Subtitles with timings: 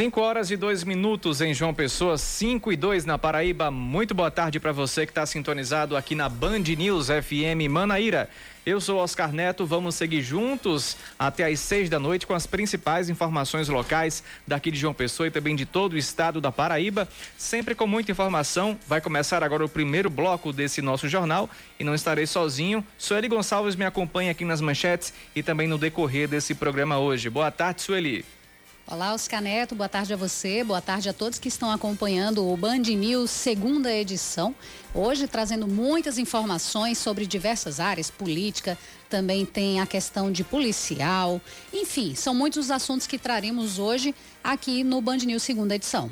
[0.00, 3.70] 5 horas e 2 minutos em João Pessoa, 5 e 2 na Paraíba.
[3.70, 8.26] Muito boa tarde para você que está sintonizado aqui na Band News FM Manaíra.
[8.64, 13.10] Eu sou Oscar Neto, vamos seguir juntos até às 6 da noite com as principais
[13.10, 17.06] informações locais daqui de João Pessoa e também de todo o estado da Paraíba.
[17.36, 18.78] Sempre com muita informação.
[18.88, 21.46] Vai começar agora o primeiro bloco desse nosso jornal
[21.78, 22.82] e não estarei sozinho.
[22.96, 27.28] Sueli Gonçalves me acompanha aqui nas manchetes e também no decorrer desse programa hoje.
[27.28, 28.39] Boa tarde, Sueli.
[28.86, 32.56] Olá, Oscar Neto, boa tarde a você, boa tarde a todos que estão acompanhando o
[32.56, 34.54] Band News segunda edição.
[34.92, 38.76] Hoje trazendo muitas informações sobre diversas áreas, política,
[39.08, 41.40] também tem a questão de policial,
[41.72, 46.10] enfim, são muitos os assuntos que traremos hoje aqui no Band News segunda edição.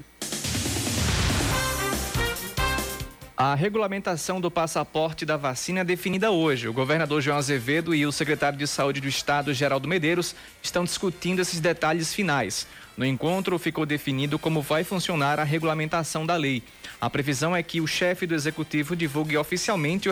[3.40, 6.66] A regulamentação do passaporte da vacina é definida hoje.
[6.66, 11.38] O governador João Azevedo e o secretário de Saúde do Estado, Geraldo Medeiros, estão discutindo
[11.38, 12.66] esses detalhes finais.
[12.98, 16.64] No encontro, ficou definido como vai funcionar a regulamentação da lei.
[17.00, 20.08] A previsão é que o chefe do executivo divulgue oficialmente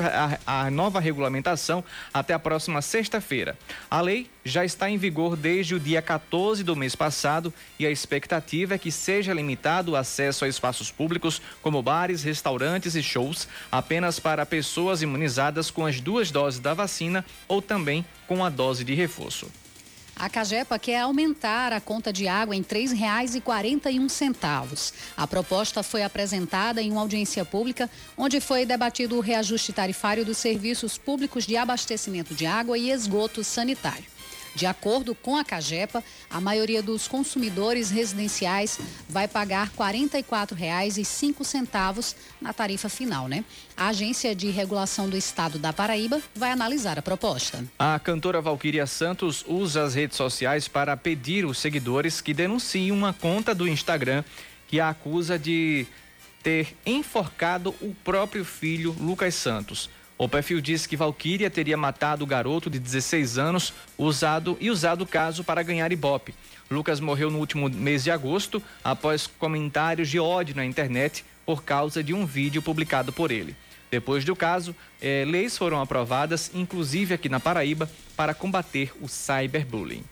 [0.46, 1.82] a, nova regulamentação
[2.14, 3.58] até a próxima sexta-feira.
[3.90, 7.90] A lei já está em vigor desde o dia 14 do mês passado e a
[7.90, 13.48] expectativa é que seja limitado o acesso a espaços públicos, como bares, restaurantes e shows,
[13.72, 18.84] apenas para pessoas imunizadas com as duas doses da vacina ou também com a dose
[18.84, 19.50] de reforço.
[20.18, 24.94] A Cagepa quer aumentar a conta de água em R$ 3,41.
[25.14, 30.38] A proposta foi apresentada em uma audiência pública, onde foi debatido o reajuste tarifário dos
[30.38, 34.15] serviços públicos de abastecimento de água e esgoto sanitário.
[34.56, 42.54] De acordo com a Cagepa, a maioria dos consumidores residenciais vai pagar R$ 44,05 na
[42.54, 43.44] tarifa final, né?
[43.76, 47.62] A Agência de Regulação do Estado da Paraíba vai analisar a proposta.
[47.78, 53.12] A cantora Valquíria Santos usa as redes sociais para pedir os seguidores que denunciem uma
[53.12, 54.24] conta do Instagram
[54.66, 55.86] que a acusa de
[56.42, 59.90] ter enforcado o próprio filho Lucas Santos.
[60.18, 65.02] O perfil diz que Valquíria teria matado o garoto de 16 anos usado e usado
[65.02, 66.34] o caso para ganhar ibope.
[66.70, 72.02] Lucas morreu no último mês de agosto após comentários de ódio na internet por causa
[72.02, 73.54] de um vídeo publicado por ele.
[73.90, 80.02] Depois do caso, eh, leis foram aprovadas, inclusive aqui na Paraíba, para combater o cyberbullying.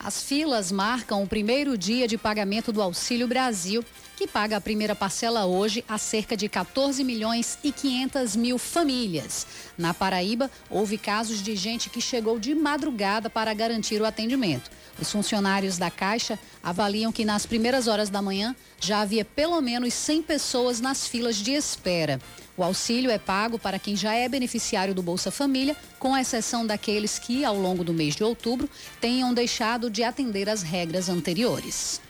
[0.00, 3.84] As filas marcam o primeiro dia de pagamento do Auxílio Brasil,
[4.16, 9.44] que paga a primeira parcela hoje a cerca de 14 milhões e 500 mil famílias.
[9.76, 14.70] Na Paraíba, houve casos de gente que chegou de madrugada para garantir o atendimento.
[15.00, 19.94] Os funcionários da Caixa avaliam que nas primeiras horas da manhã já havia pelo menos
[19.94, 22.20] 100 pessoas nas filas de espera.
[22.58, 27.16] O auxílio é pago para quem já é beneficiário do Bolsa Família, com exceção daqueles
[27.16, 28.68] que, ao longo do mês de outubro,
[29.00, 32.02] tenham deixado de atender às regras anteriores.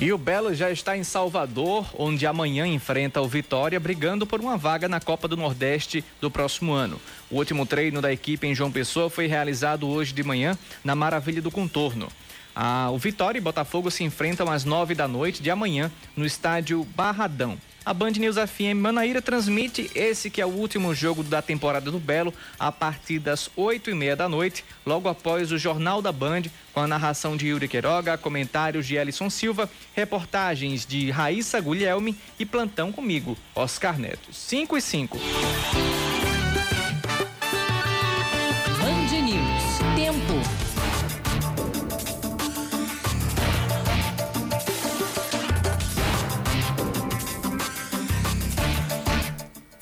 [0.00, 4.56] E o Belo já está em Salvador, onde amanhã enfrenta o Vitória, brigando por uma
[4.56, 6.98] vaga na Copa do Nordeste do próximo ano.
[7.30, 11.42] O último treino da equipe em João Pessoa foi realizado hoje de manhã na Maravilha
[11.42, 12.08] do Contorno.
[12.54, 16.82] Ah, o Vitória e Botafogo se enfrentam às nove da noite de amanhã no estádio
[16.96, 17.58] Barradão.
[17.86, 22.00] A Band News FM Manaíra transmite esse que é o último jogo da temporada do
[22.00, 26.42] Belo a partir das oito e meia da noite, logo após o Jornal da Band,
[26.74, 32.44] com a narração de Yuri Queiroga, comentários de Ellison Silva, reportagens de Raíssa Guilherme e
[32.44, 34.32] plantão comigo, Oscar Neto.
[34.32, 35.18] 5 e 5.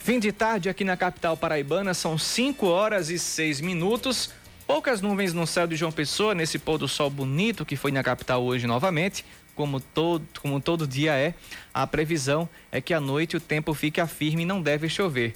[0.04, 4.30] Fim de tarde aqui na capital paraibana, são 5 horas e 6 minutos.
[4.66, 8.02] Poucas nuvens no céu de João Pessoa, nesse pôr do sol bonito que foi na
[8.02, 9.24] capital hoje novamente,
[9.54, 11.32] como todo, como todo dia é.
[11.72, 15.32] A previsão é que à noite o tempo fique firme e não deve chover.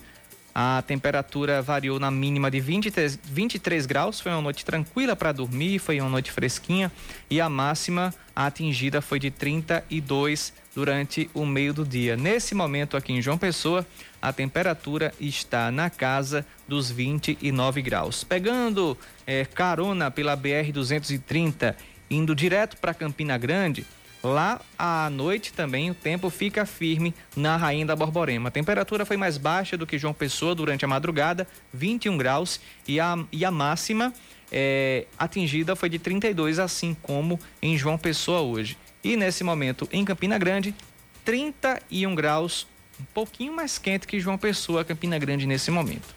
[0.55, 5.79] A temperatura variou na mínima de 23, 23 graus, foi uma noite tranquila para dormir,
[5.79, 6.93] foi uma noite fresquinha
[7.31, 12.17] e a máxima atingida foi de 32 durante o meio do dia.
[12.17, 13.85] Nesse momento aqui em João Pessoa,
[14.23, 18.23] a temperatura está na casa dos 29 graus.
[18.23, 18.97] Pegando
[19.27, 21.75] é, carona pela BR-230,
[22.09, 23.85] indo direto para Campina Grande,
[24.21, 28.49] Lá à noite também o tempo fica firme na Rainha da Borborema.
[28.49, 32.99] A temperatura foi mais baixa do que João Pessoa durante a madrugada, 21 graus, e
[32.99, 34.13] a, e a máxima
[34.51, 38.77] é, atingida foi de 32, assim como em João Pessoa hoje.
[39.09, 40.75] E nesse momento em Campina Grande,
[41.25, 42.67] 31 graus,
[43.01, 46.15] um pouquinho mais quente que João Pessoa, Campina Grande nesse momento.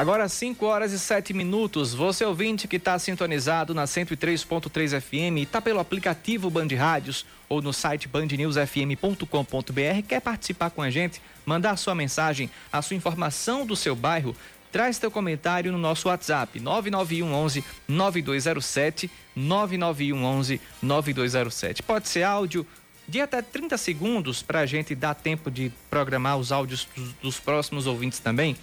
[0.00, 1.92] Agora 5 horas e 7 minutos.
[1.92, 7.70] Você ouvinte que está sintonizado na 103.3 FM, está pelo aplicativo Band Rádios ou no
[7.70, 13.94] site bandnewsfm.com.br, quer participar com a gente, mandar sua mensagem, a sua informação do seu
[13.94, 14.34] bairro,
[14.72, 21.82] traz teu comentário no nosso WhatsApp 991 11 9207 991 11 9207.
[21.82, 22.66] Pode ser áudio
[23.06, 26.88] de até 30 segundos para a gente dar tempo de programar os áudios
[27.20, 28.56] dos próximos ouvintes também.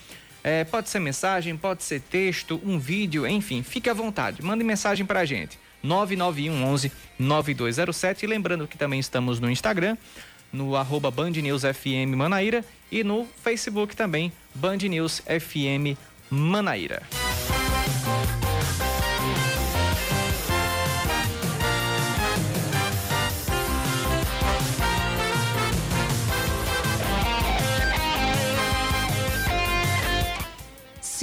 [0.49, 4.41] É, pode ser mensagem, pode ser texto, um vídeo, enfim, fique à vontade.
[4.41, 5.59] Mande mensagem para a gente.
[5.83, 8.23] 991 11 9207.
[8.23, 9.97] E lembrando que também estamos no Instagram,
[10.49, 15.99] no arroba Band News FM Manaíra e no Facebook também, Band News FM
[16.31, 17.03] Manaíra.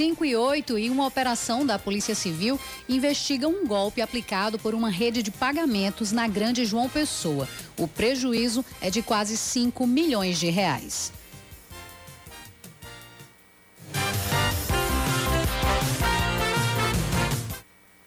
[0.05, 4.87] 5 e 8 e uma operação da Polícia Civil investiga um golpe aplicado por uma
[4.87, 7.49] rede de pagamentos na Grande João Pessoa.
[7.75, 11.11] O prejuízo é de quase 5 milhões de reais.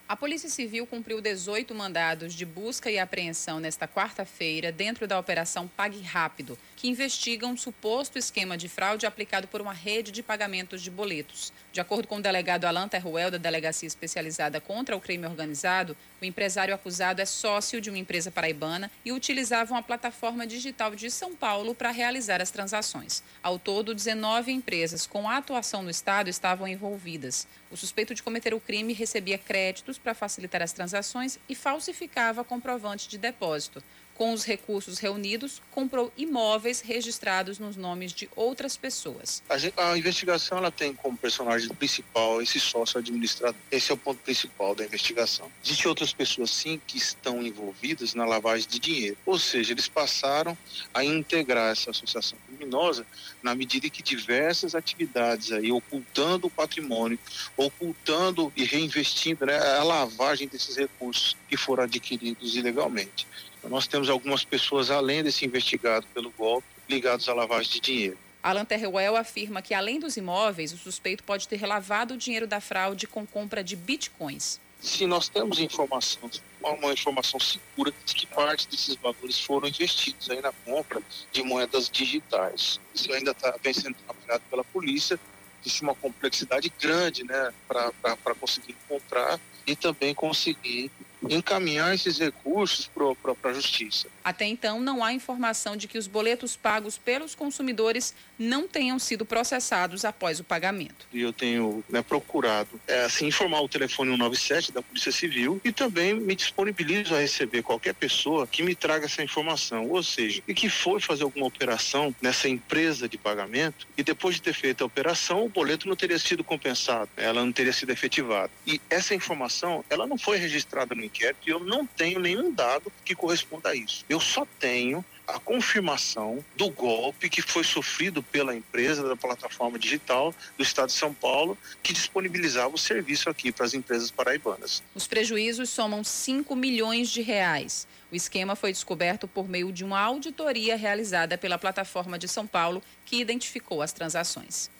[0.09, 5.67] A Polícia Civil cumpriu 18 mandados de busca e apreensão nesta quarta-feira dentro da Operação
[5.77, 10.81] Pague Rápido, que investiga um suposto esquema de fraude aplicado por uma rede de pagamentos
[10.81, 11.53] de boletos.
[11.73, 16.25] De acordo com o delegado Alan Terruel, da Delegacia Especializada contra o Crime Organizado, o
[16.25, 21.35] empresário acusado é sócio de uma empresa paraibana e utilizava uma plataforma digital de São
[21.35, 23.25] Paulo para realizar as transações.
[23.43, 27.49] Ao todo, 19 empresas com atuação no Estado estavam envolvidas.
[27.73, 33.09] O suspeito de cometer o crime recebia créditos para facilitar as transações e falsificava comprovante
[33.09, 33.83] de depósito.
[34.19, 39.44] Com os recursos reunidos, comprou imóveis registrados nos nomes de outras pessoas.
[39.49, 43.55] A, a, investigação ela tem como personagem principal esse sócio administrador.
[43.70, 45.49] Esse é o ponto principal da investigação.
[45.65, 49.17] Existem outras pessoas, sim, que estão envolvidas na lavagem de dinheiro.
[49.25, 50.59] Ou seja, eles passaram
[50.93, 53.06] a integrar essa associação criminosa
[53.41, 57.20] na medida que diversas atividades aí, ocultando o patrimônio,
[57.56, 63.29] ocultando e reinvestindo né, a lavagem desses recursos que foram adquiridos ilegalmente.
[63.64, 68.19] Nós temos algumas pessoas, além desse investigado pelo golpe, ligados à lavagem de dinheiro.
[68.43, 72.60] Alan Terrell afirma que, além dos imóveis, o suspeito pode ter lavado o dinheiro da
[72.60, 74.60] fraude com compra de bitcoins.
[74.81, 76.31] Se nós temos informação,
[76.62, 81.02] uma informação segura de que parte desses valores foram investidos aí na compra
[81.32, 82.81] de moedas digitais.
[82.94, 85.19] Isso ainda está bem sendo trabalhado pela polícia.
[85.60, 90.93] Existe uma complexidade grande né, para conseguir encontrar e também conseguir
[91.29, 94.09] encaminhar esses recursos para a justiça.
[94.22, 99.25] Até então, não há informação de que os boletos pagos pelos consumidores não tenham sido
[99.25, 101.06] processados após o pagamento.
[101.13, 106.15] Eu tenho né, procurado é, assim, informar o telefone 197 da Polícia Civil e também
[106.15, 110.69] me disponibilizo a receber qualquer pessoa que me traga essa informação, ou seja, e que
[110.69, 115.44] foi fazer alguma operação nessa empresa de pagamento e depois de ter feito a operação,
[115.44, 118.51] o boleto não teria sido compensado, ela não teria sido efetivada.
[118.67, 122.93] E essa informação, ela não foi registrada no inquérito e eu não tenho nenhum dado
[123.05, 124.05] que corresponda a isso.
[124.08, 130.34] Eu só tenho a confirmação do golpe que foi sofrido pela empresa da plataforma digital
[130.56, 134.82] do Estado de São Paulo, que disponibilizava o serviço aqui para as empresas paraibanas.
[134.94, 137.86] Os prejuízos somam 5 milhões de reais.
[138.10, 142.82] O esquema foi descoberto por meio de uma auditoria realizada pela plataforma de São Paulo,
[143.05, 144.70] que identificou as transações.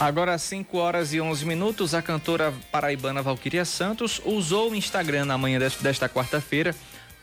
[0.00, 5.36] Agora, 5 horas e 11 minutos, a cantora paraibana Valquíria Santos usou o Instagram na
[5.36, 6.72] manhã desta quarta-feira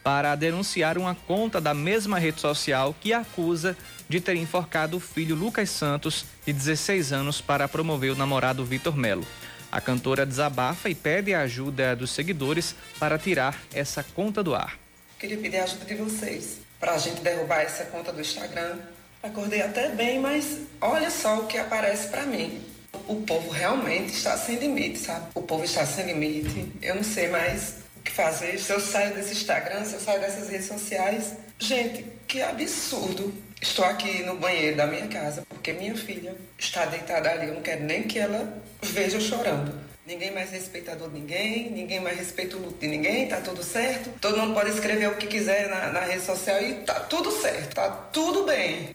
[0.03, 3.77] para denunciar uma conta da mesma rede social que acusa
[4.10, 8.98] de ter enforcado o filho Lucas Santos, de 16 anos, para promover o namorado Vitor
[8.98, 9.25] Melo.
[9.72, 14.77] A cantora desabafa e pede a ajuda dos seguidores para tirar essa conta do ar.
[15.17, 18.79] Queria pedir a ajuda de vocês para a gente derrubar essa conta do Instagram.
[19.25, 22.62] Acordei até bem, mas olha só o que aparece para mim.
[23.08, 25.25] O povo realmente está sem limite, sabe?
[25.34, 26.72] O povo está sem limite.
[26.79, 28.60] Eu não sei mais o que fazer.
[28.60, 31.34] Se eu saio desse Instagram, se eu saio dessas redes sociais.
[31.58, 33.34] Gente, que absurdo.
[33.60, 37.48] Estou aqui no banheiro da minha casa porque minha filha está deitada ali.
[37.48, 39.74] Eu não quero nem que ela veja eu chorando.
[40.05, 44.12] Ninguém mais respeitador de ninguém, ninguém mais respeita o luto de ninguém, tá tudo certo.
[44.22, 47.74] Todo mundo pode escrever o que quiser na, na rede social e tá tudo certo,
[47.74, 48.94] tá tudo bem.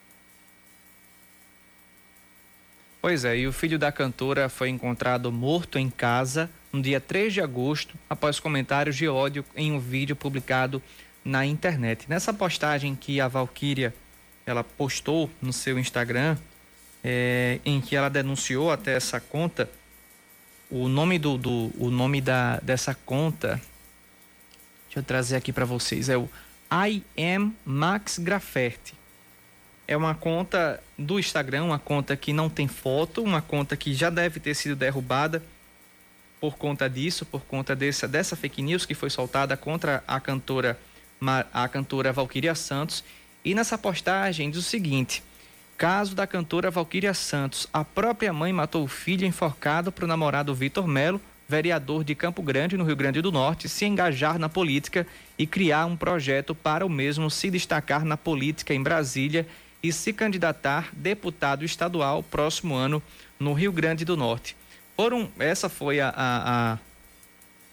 [3.01, 7.33] Pois é, e o filho da cantora foi encontrado morto em casa no dia 3
[7.33, 10.83] de agosto, após comentários de ódio em um vídeo publicado
[11.25, 12.05] na internet.
[12.09, 13.95] Nessa postagem que a Valkyria
[14.45, 16.37] ela postou no seu Instagram,
[17.03, 19.71] é, em que ela denunciou até essa conta,
[20.71, 23.61] o nome do, do o nome da dessa conta
[24.87, 26.29] deixa eu trazer aqui para vocês é o
[26.71, 28.95] I am Max Graferte
[29.91, 34.09] é uma conta do Instagram uma conta que não tem foto uma conta que já
[34.09, 35.43] deve ter sido derrubada
[36.41, 40.79] por conta disso por conta dessa dessa fake news que foi soltada contra a cantora
[41.53, 43.03] a cantora Valquíria Santos
[43.45, 45.25] e nessa postagem diz o seguinte
[45.77, 47.67] Caso da cantora Valquíria Santos.
[47.73, 51.19] A própria mãe matou o filho enforcado para o namorado Vitor Melo,
[51.49, 55.07] vereador de Campo Grande, no Rio Grande do Norte, se engajar na política
[55.39, 59.47] e criar um projeto para o mesmo se destacar na política em Brasília
[59.83, 63.03] e se candidatar deputado estadual próximo ano
[63.39, 64.57] no Rio Grande do Norte.
[64.97, 66.79] Foram, essa foi a, a,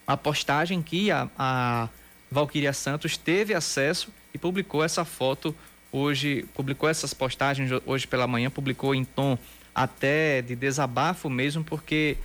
[0.06, 1.90] a, postagem que a, a
[2.32, 5.56] Valquíria Santos teve acesso e publicou essa foto
[5.92, 9.38] hoje publicou essas postagens hoje pela manhã, publicou em tom
[9.74, 12.18] até de desabafo mesmo, porque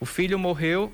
[0.00, 0.92] o filho morreu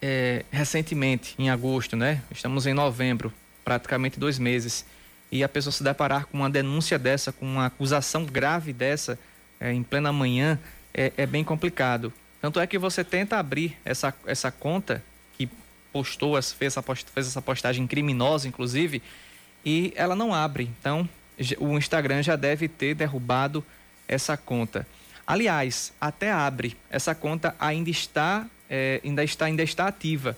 [0.00, 2.22] é, recentemente, em agosto, né?
[2.30, 3.32] Estamos em novembro,
[3.64, 4.84] praticamente dois meses.
[5.30, 9.18] E a pessoa se deparar com uma denúncia dessa, com uma acusação grave dessa,
[9.60, 10.58] é, em plena manhã,
[10.92, 12.12] é, é, bem complicado.
[12.40, 15.02] Tanto é que você tenta abrir essa, essa conta
[15.36, 15.48] que
[15.92, 19.02] postou, fez essa, fez essa postagem criminosa, inclusive,
[19.64, 20.70] e ela não abre.
[20.78, 21.08] Então,
[21.58, 23.64] o Instagram já deve ter derrubado
[24.06, 24.86] essa conta.
[25.26, 26.76] Aliás, até abre.
[26.90, 30.36] Essa conta ainda está, é, ainda está, ainda está ativa,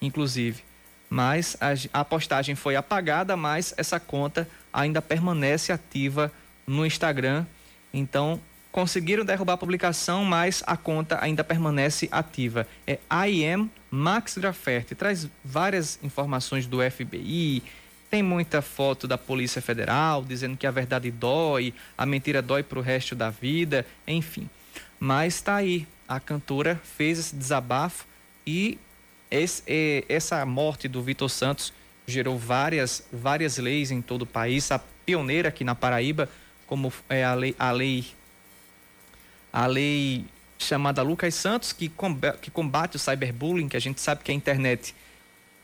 [0.00, 0.62] inclusive.
[1.12, 1.58] Mas
[1.92, 6.32] a, postagem foi apagada, mas essa conta ainda permanece ativa
[6.66, 7.44] no Instagram.
[7.92, 8.40] Então,
[8.70, 12.66] conseguiram derrubar a publicação, mas a conta ainda permanece ativa.
[12.86, 14.94] É I am Max Graferte.
[14.94, 17.62] Traz várias informações do FBI,
[18.10, 22.78] tem muita foto da Polícia Federal dizendo que a verdade dói, a mentira dói para
[22.78, 24.48] o resto da vida, enfim.
[24.98, 28.06] Mas está aí, a cantora fez esse desabafo
[28.46, 28.78] e
[29.40, 31.72] esse, essa morte do Vitor Santos
[32.06, 34.70] gerou várias, várias leis em todo o país.
[34.70, 36.28] A pioneira aqui na Paraíba,
[36.66, 38.06] como é a lei, a lei,
[39.52, 40.24] a lei
[40.58, 44.34] chamada Lucas Santos, que combate, que combate o cyberbullying, que a gente sabe que a
[44.34, 44.94] internet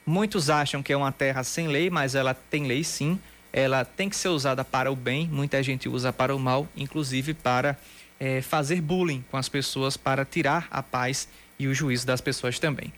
[0.08, 3.20] Muitos acham que é uma terra sem lei, mas ela tem lei sim.
[3.52, 7.34] Ela tem que ser usada para o bem, muita gente usa para o mal, inclusive
[7.34, 7.76] para
[8.18, 12.58] é, fazer bullying com as pessoas, para tirar a paz e o juízo das pessoas
[12.58, 12.90] também.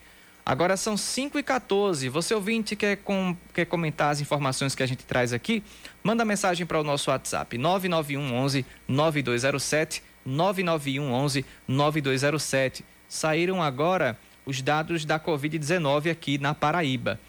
[0.51, 4.87] Agora são 5 e 14 Você ouvinte quer, com, quer comentar as informações que a
[4.87, 5.63] gente traz aqui?
[6.03, 12.85] Manda mensagem para o nosso WhatsApp 991 11 9207 991 11 9207.
[13.09, 17.21] Saíram agora os dados da Covid-19 aqui na Paraíba.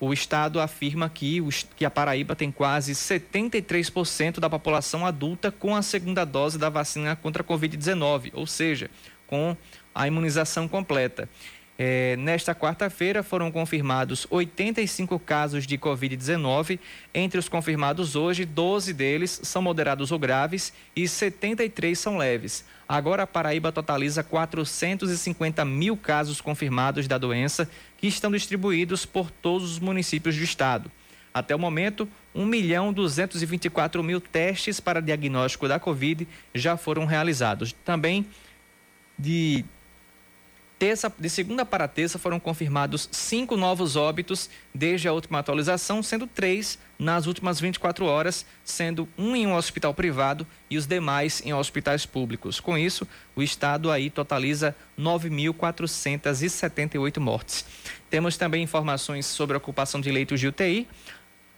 [0.00, 1.40] O Estado afirma que,
[1.76, 7.14] que a Paraíba tem quase 73% da população adulta com a segunda dose da vacina
[7.14, 8.90] contra a Covid-19, ou seja,
[9.28, 9.56] com
[9.94, 11.28] a imunização completa.
[11.82, 16.78] É, nesta quarta-feira foram confirmados 85 casos de Covid-19.
[17.14, 22.66] Entre os confirmados hoje, 12 deles são moderados ou graves e 73 são leves.
[22.86, 29.72] Agora a Paraíba totaliza 450 mil casos confirmados da doença, que estão distribuídos por todos
[29.72, 30.92] os municípios do estado.
[31.32, 37.72] Até o momento, 1 milhão 224 mil testes para diagnóstico da Covid já foram realizados.
[37.72, 38.26] Também
[39.18, 39.64] de
[40.80, 46.26] terça, de segunda para terça foram confirmados cinco novos óbitos desde a última atualização, sendo
[46.26, 51.52] três nas últimas 24 horas, sendo um em um hospital privado e os demais em
[51.52, 52.60] hospitais públicos.
[52.60, 53.06] Com isso,
[53.36, 57.66] o estado aí totaliza 9.478 mortes.
[58.08, 60.88] Temos também informações sobre a ocupação de leitos de UTI.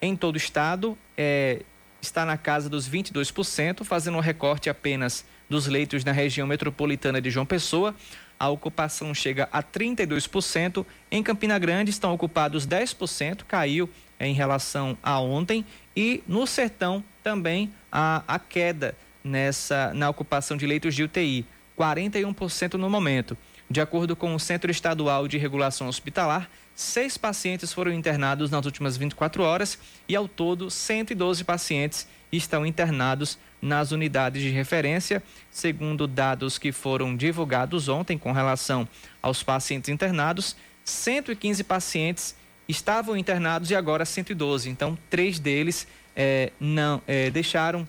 [0.00, 1.62] Em todo o estado, é,
[2.00, 7.30] está na casa dos 22%, fazendo um recorte apenas dos leitos na região metropolitana de
[7.30, 7.94] João Pessoa.
[8.42, 10.84] A ocupação chega a 32%.
[11.12, 15.64] Em Campina Grande estão ocupados 10%, caiu em relação a ontem.
[15.96, 21.46] E no Sertão também a, a queda nessa na ocupação de leitos de UTI,
[21.78, 23.38] 41% no momento.
[23.70, 28.96] De acordo com o Centro Estadual de Regulação Hospitalar, seis pacientes foram internados nas últimas
[28.96, 36.58] 24 horas e, ao todo, 112 pacientes estão internados nas unidades de referência, segundo dados
[36.58, 38.88] que foram divulgados ontem com relação
[39.22, 40.56] aos pacientes internados.
[40.84, 42.34] 115 pacientes
[42.68, 44.68] estavam internados e agora 112.
[44.68, 47.86] Então, três deles é, não é, deixaram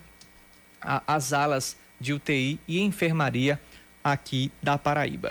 [0.80, 3.60] a, as alas de UTI e enfermaria
[4.02, 5.30] aqui da Paraíba.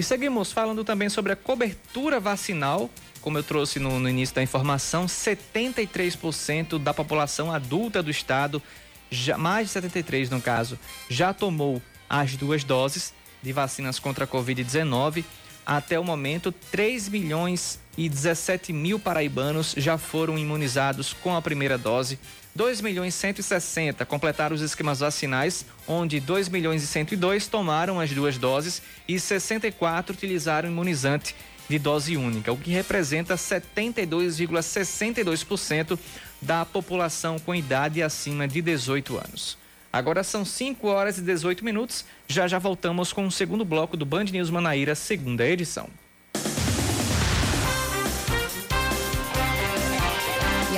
[0.00, 2.88] E seguimos falando também sobre a cobertura vacinal.
[3.20, 8.62] Como eu trouxe no, no início da informação, 73% da população adulta do estado,
[9.10, 14.26] já, mais de 73% no caso, já tomou as duas doses de vacinas contra a
[14.26, 15.22] Covid-19.
[15.66, 21.76] Até o momento, 3 milhões e 17 mil paraibanos já foram imunizados com a primeira
[21.76, 22.18] dose
[22.54, 28.10] 2 milhões e 160 completaram os esquemas vacinais, onde 2 milhões e 102 tomaram as
[28.10, 31.36] duas doses e 64 utilizaram imunizante
[31.68, 35.96] de dose única, o que representa 72,62%
[36.42, 39.56] da população com idade acima de 18 anos.
[39.92, 42.04] Agora são 5 horas e 18 minutos.
[42.26, 45.88] Já já voltamos com o segundo bloco do Band News Manaíra, segunda edição.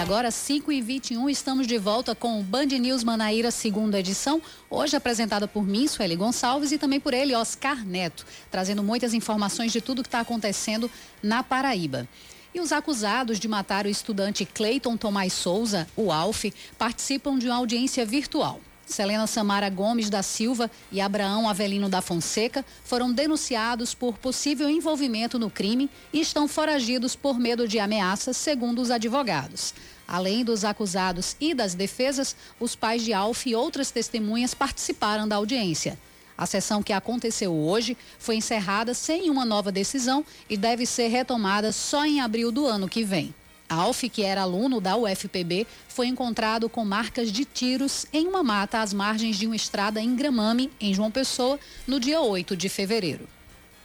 [0.03, 4.43] Agora, 5 e 21 estamos de volta com o Band News Manaíra, segunda edição.
[4.69, 9.71] Hoje apresentada por mim, Sueli Gonçalves, e também por ele, Oscar Neto, trazendo muitas informações
[9.71, 10.91] de tudo que está acontecendo
[11.23, 12.09] na Paraíba.
[12.53, 17.55] E os acusados de matar o estudante Cleiton Tomás Souza, o ALF, participam de uma
[17.55, 18.61] audiência virtual.
[18.87, 25.39] Selena Samara Gomes da Silva e Abraão Avelino da Fonseca foram denunciados por possível envolvimento
[25.39, 29.73] no crime e estão foragidos por medo de ameaças, segundo os advogados.
[30.07, 35.37] Além dos acusados e das defesas, os pais de Alf e outras testemunhas participaram da
[35.37, 35.99] audiência.
[36.37, 41.73] A sessão que aconteceu hoje foi encerrada sem uma nova decisão e deve ser retomada
[41.73, 43.35] só em abril do ano que vem.
[43.73, 48.81] Alf, que era aluno da UFPB, foi encontrado com marcas de tiros em uma mata
[48.81, 53.29] às margens de uma estrada em Gramame, em João Pessoa, no dia 8 de fevereiro.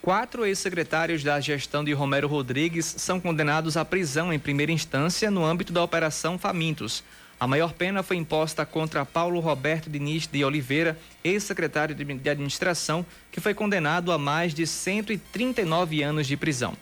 [0.02, 5.43] Quatro ex-secretários da gestão de Romero Rodrigues são condenados à prisão em primeira instância no
[5.43, 7.04] âmbito da Operação Famintos.
[7.39, 13.39] A maior pena foi imposta contra Paulo Roberto Diniz de Oliveira, ex-secretário de administração, que
[13.39, 16.76] foi condenado a mais de 139 anos de prisão.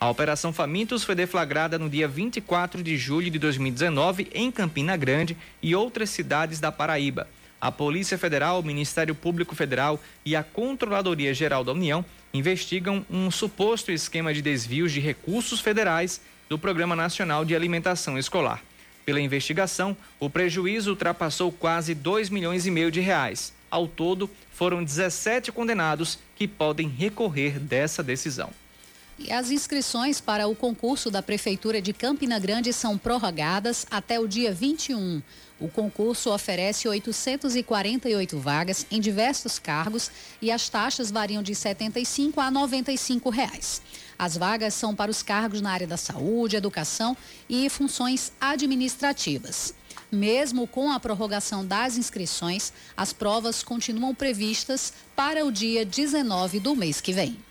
[0.00, 5.36] A Operação Famintos foi deflagrada no dia 24 de julho de 2019 em Campina Grande
[5.60, 7.28] e outras cidades da Paraíba.
[7.60, 13.30] A Polícia Federal, o Ministério Público Federal e a Controladoria Geral da União investigam um
[13.30, 18.62] suposto esquema de desvios de recursos federais do Programa Nacional de Alimentação Escolar.
[19.04, 23.52] Pela investigação, o prejuízo ultrapassou quase 2 milhões e meio de reais.
[23.70, 28.50] Ao todo, foram 17 condenados que podem recorrer dessa decisão.
[29.22, 34.26] E as inscrições para o concurso da Prefeitura de Campina Grande são prorrogadas até o
[34.26, 35.22] dia 21.
[35.60, 42.40] O concurso oferece 848 vagas em diversos cargos e as taxas variam de R$ 75
[42.40, 43.82] a 95 reais.
[44.18, 47.14] As vagas são para os cargos na área da saúde, educação
[47.46, 49.74] e funções administrativas.
[50.10, 56.74] Mesmo com a prorrogação das inscrições, as provas continuam previstas para o dia 19 do
[56.74, 57.49] mês que vem.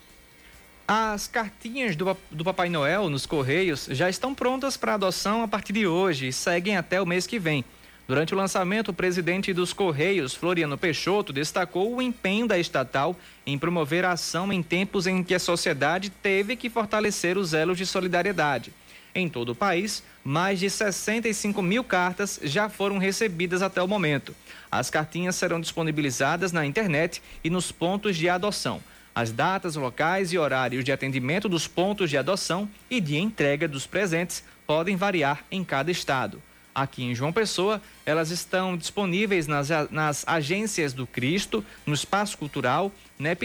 [0.92, 5.72] As cartinhas do, do Papai Noel nos Correios já estão prontas para adoção a partir
[5.72, 7.64] de hoje e seguem até o mês que vem.
[8.08, 13.56] Durante o lançamento, o presidente dos Correios, Floriano Peixoto, destacou o empenho da estatal em
[13.56, 17.86] promover a ação em tempos em que a sociedade teve que fortalecer os elos de
[17.86, 18.74] solidariedade.
[19.14, 24.36] Em todo o país, mais de 65 mil cartas já foram recebidas até o momento.
[24.72, 28.82] As cartinhas serão disponibilizadas na internet e nos pontos de adoção
[29.20, 33.86] as datas, locais e horários de atendimento dos pontos de adoção e de entrega dos
[33.86, 36.42] presentes podem variar em cada estado.
[36.74, 42.92] Aqui em João Pessoa, elas estão disponíveis nas, nas agências do Cristo, no Espaço Cultural,
[43.18, 43.36] na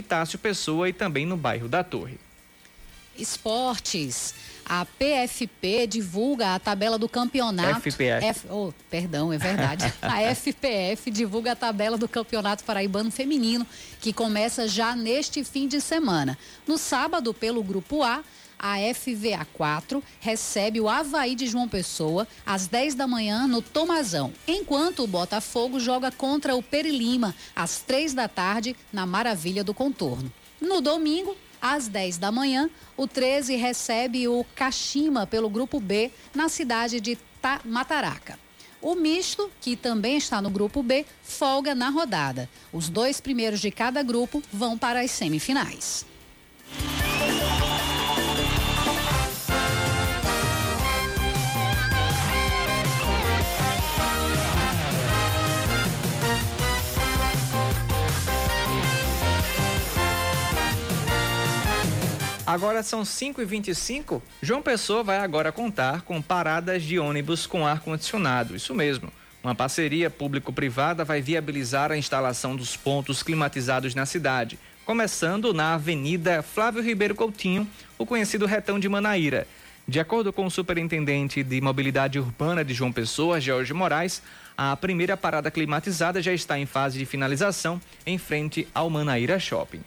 [0.40, 2.20] Pessoa e também no bairro da Torre.
[3.18, 4.34] Esportes.
[4.64, 7.80] A PFP divulga a tabela do campeonato.
[7.80, 8.26] FPF.
[8.26, 9.92] F, oh, perdão, é verdade.
[10.00, 13.66] a FPF divulga a tabela do Campeonato Paraibano Feminino,
[14.00, 16.38] que começa já neste fim de semana.
[16.66, 18.22] No sábado, pelo Grupo A,
[18.58, 25.02] a FVA4 recebe o Havaí de João Pessoa às 10 da manhã no Tomazão, enquanto
[25.04, 30.32] o Botafogo joga contra o Perilima às 3 da tarde na Maravilha do Contorno.
[30.60, 36.48] No domingo, às 10 da manhã, o 13 recebe o Caxima pelo Grupo B na
[36.48, 37.18] cidade de
[37.64, 38.38] Mataraca.
[38.80, 42.50] O misto, que também está no grupo B, folga na rodada.
[42.70, 46.04] Os dois primeiros de cada grupo vão para as semifinais.
[62.54, 64.22] Agora são 5h25.
[64.40, 68.54] João Pessoa vai agora contar com paradas de ônibus com ar-condicionado.
[68.54, 69.12] Isso mesmo.
[69.42, 76.42] Uma parceria público-privada vai viabilizar a instalação dos pontos climatizados na cidade, começando na Avenida
[76.42, 79.48] Flávio Ribeiro Coutinho, o conhecido retão de Manaíra.
[79.86, 84.22] De acordo com o superintendente de mobilidade urbana de João Pessoa, Jorge Moraes,
[84.56, 89.82] a primeira parada climatizada já está em fase de finalização em frente ao Manaíra Shopping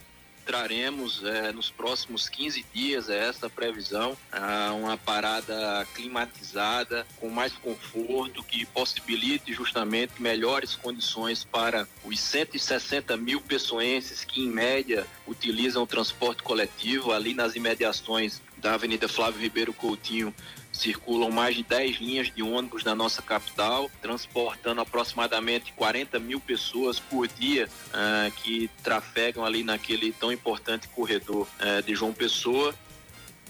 [0.47, 7.51] traremos é, nos próximos 15 dias é essa previsão, é, uma parada climatizada com mais
[7.51, 15.83] conforto que possibilite justamente melhores condições para os 160 mil pessoenses que em média utilizam
[15.83, 20.33] o transporte coletivo ali nas imediações da Avenida Flávio Ribeiro Coutinho
[20.71, 26.99] circulam mais de 10 linhas de ônibus na nossa capital, transportando aproximadamente 40 mil pessoas
[26.99, 32.73] por dia uh, que trafegam ali naquele tão importante corredor uh, de João Pessoa.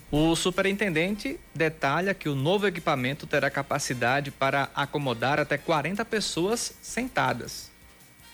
[0.10, 7.70] O superintendente detalha que o novo equipamento terá capacidade para acomodar até 40 pessoas sentadas.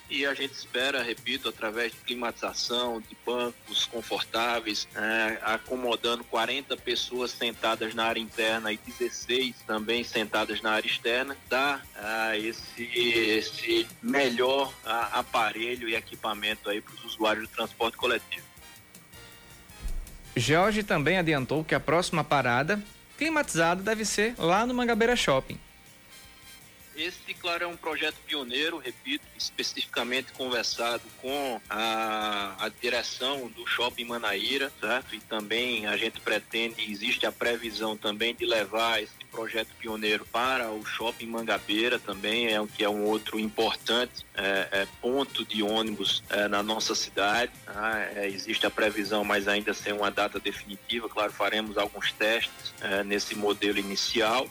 [0.08, 7.30] E a gente espera, repito, através de climatização, de bancos confortáveis, é, acomodando 40 pessoas
[7.30, 13.88] sentadas na área interna e 16 também sentadas na área externa, dar é, esse, esse
[14.02, 18.44] melhor a, aparelho e equipamento aí para os usuários do transporte coletivo.
[20.36, 22.82] Jorge também adiantou que a próxima parada
[23.16, 25.58] climatizada deve ser lá no Mangabeira Shopping.
[26.96, 34.04] Esse, claro, é um projeto pioneiro, repito, especificamente conversado com a, a direção do Shopping
[34.04, 35.14] Manaíra, certo?
[35.14, 40.70] E também a gente pretende, existe a previsão também de levar esse projeto pioneiro para
[40.70, 46.22] o Shopping Mangabeira também, é, que é um outro importante é, é, ponto de ônibus
[46.30, 47.52] é, na nossa cidade.
[47.66, 48.00] Tá?
[48.14, 51.08] É, existe a previsão, mas ainda sem uma data definitiva.
[51.08, 54.48] Claro, faremos alguns testes é, nesse modelo inicial.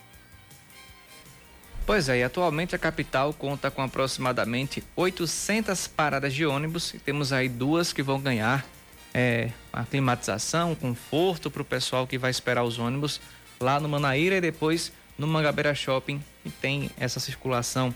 [1.86, 7.34] Pois é, e atualmente a capital conta com aproximadamente 800 paradas de ônibus e temos
[7.34, 8.66] aí duas que vão ganhar
[9.14, 13.20] é, a climatização, conforto para o pessoal que vai esperar os ônibus
[13.60, 17.94] lá no Manaíra e depois no Mangabeira Shopping e tem essa circulação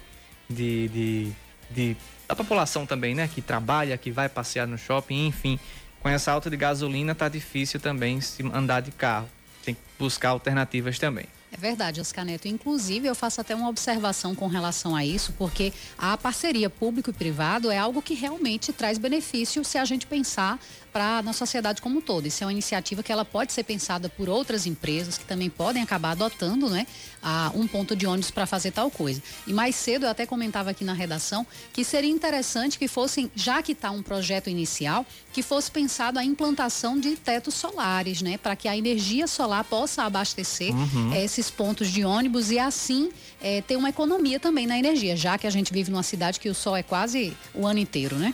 [0.50, 1.32] de, de,
[1.71, 1.97] de,
[2.28, 3.30] da população também, né?
[3.34, 5.58] Que trabalha, que vai passear no shopping, enfim.
[6.02, 9.30] Com essa alta de gasolina tá difícil também se andar de carro.
[9.63, 11.26] Tem que buscar alternativas também.
[11.52, 12.48] É verdade, Oscar Neto.
[12.48, 17.14] Inclusive, eu faço até uma observação com relação a isso, porque a parceria público e
[17.14, 20.60] privado é algo que realmente traz benefício se a gente pensar
[20.92, 22.26] para a sociedade como um todo.
[22.26, 25.84] Isso é uma iniciativa que ela pode ser pensada por outras empresas que também podem
[25.84, 26.88] acabar adotando né,
[27.22, 29.22] a, um ponto de ônibus para fazer tal coisa.
[29.46, 33.62] E mais cedo eu até comentava aqui na redação que seria interessante que fossem, já
[33.62, 38.38] que está um projeto inicial, que fosse pensado a implantação de tetos solares, né?
[38.40, 41.14] Para que a energia solar possa abastecer uhum.
[41.38, 45.45] Esses pontos de ônibus e assim é, ter uma economia também na energia, já que
[45.45, 48.34] a gente vive numa cidade que o sol é quase o ano inteiro, né?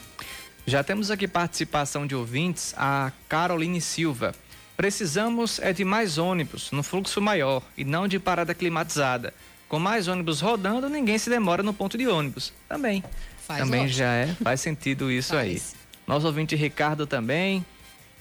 [0.66, 4.34] Já temos aqui participação de ouvintes, a Caroline Silva.
[4.78, 9.34] Precisamos é de mais ônibus no fluxo maior e não de parada climatizada.
[9.68, 12.54] Com mais ônibus rodando, ninguém se demora no ponto de ônibus.
[12.70, 13.04] Também.
[13.46, 14.00] Faz também lógico.
[14.00, 15.46] já é, faz sentido isso Faz.
[15.46, 15.62] aí.
[16.08, 17.66] Nosso ouvinte Ricardo também.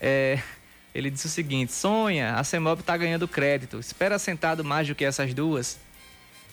[0.00, 0.40] É,
[0.94, 3.78] ele disse o seguinte: sonha, a CEMOB está ganhando crédito.
[3.78, 5.78] Espera sentado mais do que essas duas.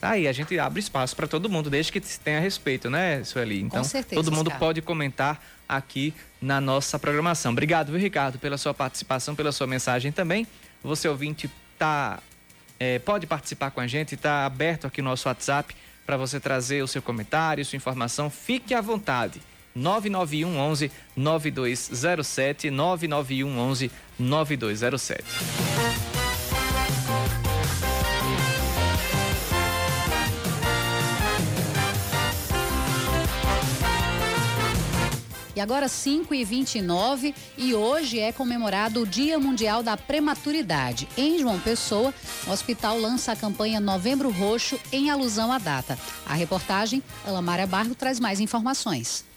[0.02, 3.62] Aí a gente abre espaço para todo mundo, desde que tenha respeito, né, Sueli?
[3.62, 7.52] Então, certeza, todo mundo pode comentar aqui na nossa programação.
[7.52, 10.47] Obrigado, viu, Ricardo, pela sua participação, pela sua mensagem também.
[10.82, 12.19] Você ouvinte tá,
[12.80, 15.75] é, pode participar com a gente, está aberto aqui o nosso WhatsApp
[16.06, 18.30] para você trazer o seu comentário, sua informação.
[18.30, 19.41] Fique à vontade.
[19.79, 25.23] 991 11 9207 991 11 9207.
[35.59, 41.05] E agora 5 e 29 e hoje é comemorado o Dia Mundial da Prematuridade.
[41.17, 42.13] Em João Pessoa,
[42.47, 45.99] o hospital lança a campanha Novembro Roxo em alusão à data.
[46.25, 49.28] A reportagem, Ana Maria Barro traz mais informações.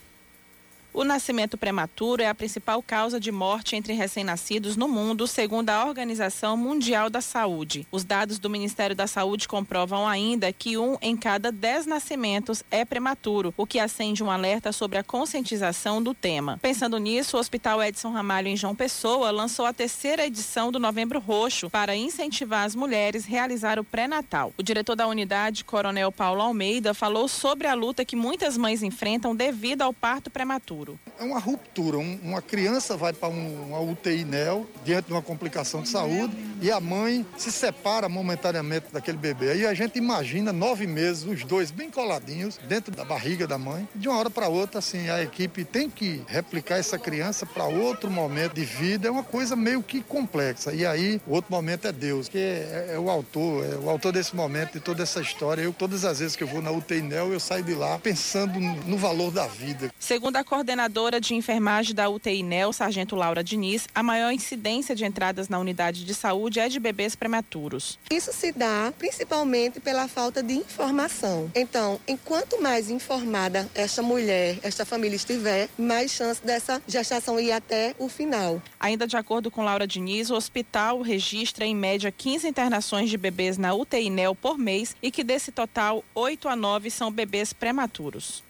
[0.95, 5.87] O nascimento prematuro é a principal causa de morte entre recém-nascidos no mundo, segundo a
[5.87, 7.87] Organização Mundial da Saúde.
[7.91, 12.85] Os dados do Ministério da Saúde comprovam ainda que um em cada dez nascimentos é
[12.85, 16.59] prematuro, o que acende um alerta sobre a conscientização do tema.
[16.61, 21.19] Pensando nisso, o Hospital Edson Ramalho, em João Pessoa, lançou a terceira edição do Novembro
[21.19, 24.53] Roxo para incentivar as mulheres a realizar o pré-natal.
[24.59, 29.35] O diretor da unidade, Coronel Paulo Almeida, falou sobre a luta que muitas mães enfrentam
[29.35, 30.99] devido ao parto prematuro futuro.
[31.19, 31.99] É uma ruptura.
[31.99, 36.35] Um, uma criança vai para um, uma UTI NEL diante de uma complicação de saúde
[36.61, 39.51] e a mãe se separa momentaneamente daquele bebê.
[39.51, 43.89] Aí a gente imagina nove meses, os dois bem coladinhos dentro da barriga da mãe.
[43.95, 48.11] De uma hora para outra, assim, a equipe tem que replicar essa criança para outro
[48.11, 49.09] momento de vida.
[49.09, 50.73] É uma coisa meio que complexa.
[50.73, 54.13] E aí, o outro momento é Deus, que é, é o autor, é o autor
[54.13, 55.63] desse momento, de toda essa história.
[55.63, 58.59] Eu, todas as vezes que eu vou na UTI NEL, eu saio de lá pensando
[58.61, 59.91] no valor da vida.
[59.99, 64.95] Segundo a coordenação coordenadora de enfermagem da UTI NEL, Sargento Laura Diniz, a maior incidência
[64.95, 67.99] de entradas na unidade de saúde é de bebês prematuros.
[68.11, 71.51] Isso se dá principalmente pela falta de informação.
[71.55, 77.95] Então, enquanto mais informada esta mulher, esta família estiver, mais chance dessa gestação ir até
[77.99, 78.63] o final.
[78.81, 83.59] Ainda de acordo com Laura Diniz, o hospital registra em média 15 internações de bebês
[83.59, 88.43] na UTI NEL por mês e que desse total, 8 a 9 são bebês prematuros.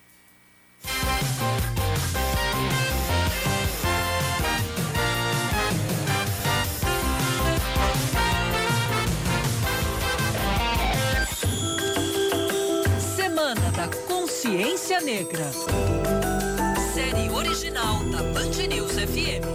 [14.42, 15.44] Consciência Negra.
[16.92, 19.46] Série original da Band News FM.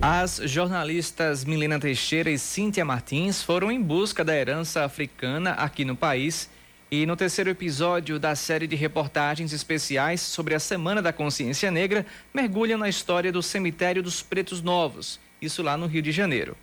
[0.00, 5.96] As jornalistas Milena Teixeira e Cíntia Martins foram em busca da herança africana aqui no
[5.96, 6.48] país
[6.88, 12.06] e no terceiro episódio da série de reportagens especiais sobre a Semana da Consciência Negra,
[12.32, 16.56] mergulham na história do cemitério dos Pretos Novos, isso lá no Rio de Janeiro.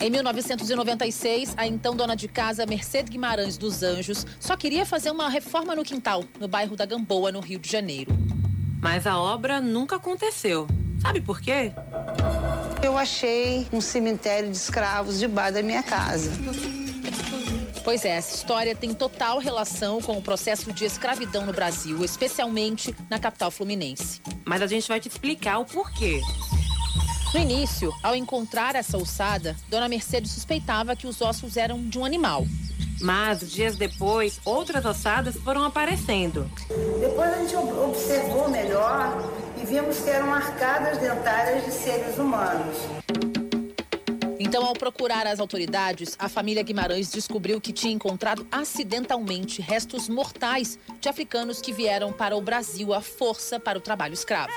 [0.00, 5.28] Em 1996, a então dona de casa Mercedes Guimarães dos Anjos só queria fazer uma
[5.28, 8.12] reforma no quintal, no bairro da Gamboa, no Rio de Janeiro.
[8.80, 10.68] Mas a obra nunca aconteceu.
[11.02, 11.72] Sabe por quê?
[12.80, 16.30] Eu achei um cemitério de escravos debaixo da minha casa.
[17.82, 22.94] Pois é, essa história tem total relação com o processo de escravidão no Brasil, especialmente
[23.10, 24.20] na capital fluminense.
[24.44, 26.20] Mas a gente vai te explicar o porquê.
[27.34, 32.04] No início, ao encontrar essa ossada, Dona Mercedes suspeitava que os ossos eram de um
[32.04, 32.46] animal.
[33.02, 36.50] Mas, dias depois, outras ossadas foram aparecendo.
[36.98, 42.76] Depois a gente observou melhor e vimos que eram arcadas dentárias de seres humanos.
[44.40, 50.78] Então, ao procurar as autoridades, a família Guimarães descobriu que tinha encontrado acidentalmente restos mortais
[50.98, 54.52] de africanos que vieram para o Brasil à força para o trabalho escravo.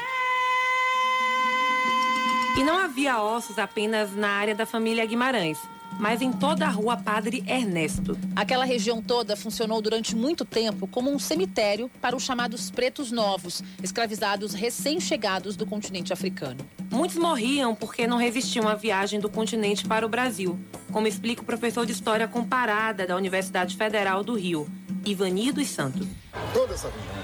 [2.62, 5.58] E não havia ossos apenas na área da família Guimarães,
[6.00, 8.16] mas em toda a rua Padre Ernesto.
[8.36, 13.64] Aquela região toda funcionou durante muito tempo como um cemitério para os chamados pretos novos,
[13.82, 16.60] escravizados recém-chegados do continente africano.
[16.92, 20.60] Muitos morriam porque não resistiam à viagem do continente para o Brasil,
[20.92, 24.70] como explica o professor de História Comparada da Universidade Federal do Rio,
[25.04, 26.06] Ivani dos Santos.
[26.54, 27.16] Toda essa região,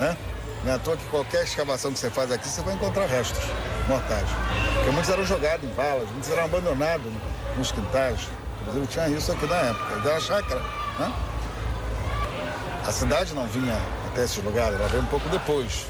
[0.00, 0.37] né?
[0.64, 3.38] Não é à toa que qualquer escavação que você faz aqui, você vai encontrar restos
[3.88, 4.28] mortais.
[4.74, 7.12] Porque muitos eram jogados em valas, muitos eram abandonados
[7.56, 8.28] nos quintais.
[8.62, 10.60] Inclusive tinha isso aqui na época, era chácara.
[10.98, 11.12] Né?
[12.86, 13.78] A cidade não vinha
[14.10, 15.86] até esses lugares, ela veio um pouco depois.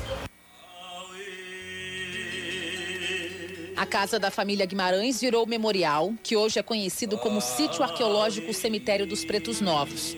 [3.76, 9.06] A casa da família Guimarães virou memorial, que hoje é conhecido como Sítio Arqueológico Cemitério
[9.06, 10.16] dos Pretos Novos.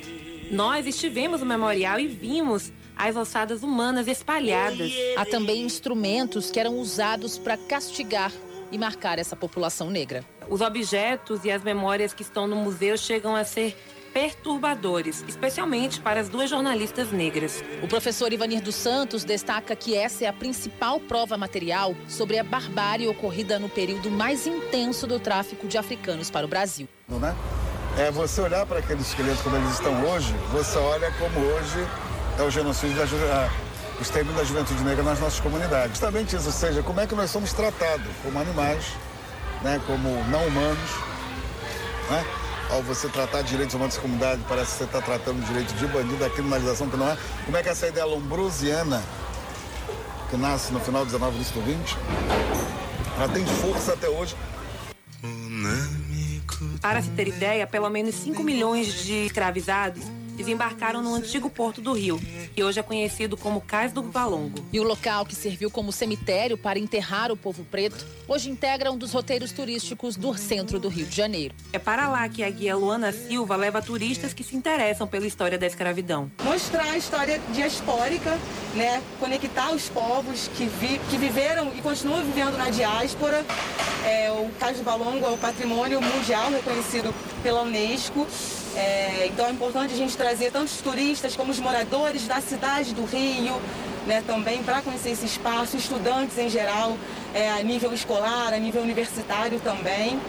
[0.50, 2.72] Nós estivemos no memorial e vimos
[3.08, 4.92] as ossadas humanas espalhadas.
[5.16, 8.32] Há também instrumentos que eram usados para castigar
[8.70, 10.24] e marcar essa população negra.
[10.48, 13.76] Os objetos e as memórias que estão no museu chegam a ser
[14.12, 17.62] perturbadores, especialmente para as duas jornalistas negras.
[17.82, 22.44] O professor Ivanir dos Santos destaca que essa é a principal prova material sobre a
[22.44, 26.88] barbárie ocorrida no período mais intenso do tráfico de africanos para o Brasil.
[27.08, 27.34] Não é?
[27.98, 31.86] É você olhar para aqueles esqueletos como eles estão hoje, você olha como hoje
[32.40, 33.50] é o genocídio da
[33.98, 35.90] o extermínio da juventude negra nas nossas comunidades.
[35.90, 38.82] Justamente isso, ou seja, como é que nós somos tratados como animais,
[39.62, 40.90] né, como não humanos,
[42.08, 42.24] né?
[42.70, 46.24] ao você tratar direitos humanos da comunidade, parece que você está tratando direito de bandido,
[46.24, 47.18] a criminalização que não é.
[47.44, 49.02] Como é que essa ideia lombrosiana,
[50.30, 51.98] que nasce no final do 19 início do 20,
[53.18, 54.34] ela tem força até hoje.
[56.80, 61.92] Para se ter ideia, pelo menos 5 milhões de escravizados desembarcaram no antigo porto do
[61.92, 62.18] Rio,
[62.54, 64.64] que hoje é conhecido como Cais do Valongo.
[64.72, 68.96] E o local que serviu como cemitério para enterrar o povo preto, hoje integra um
[68.96, 71.54] dos roteiros turísticos do centro do Rio de Janeiro.
[71.74, 75.58] É para lá que a guia Luana Silva leva turistas que se interessam pela história
[75.58, 76.30] da escravidão.
[76.42, 78.38] Mostrar a história diaspórica,
[78.74, 79.02] né?
[79.18, 83.44] conectar os povos que, vi, que viveram e continuam vivendo na diáspora.
[84.06, 88.26] É, o Cais do Valongo é o patrimônio mundial reconhecido pela Unesco.
[88.76, 92.94] É, então é importante a gente trazer tanto os turistas como os moradores da cidade
[92.94, 93.60] do Rio,
[94.06, 96.96] né, também para conhecer esse espaço, estudantes em geral,
[97.34, 100.20] é, a nível escolar, a nível universitário também.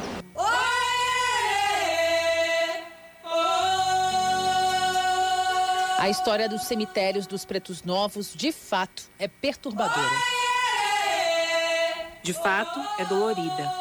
[6.00, 10.10] A história dos cemitérios dos pretos novos, de fato, é perturbadora.
[12.24, 13.72] De fato, é dolorida.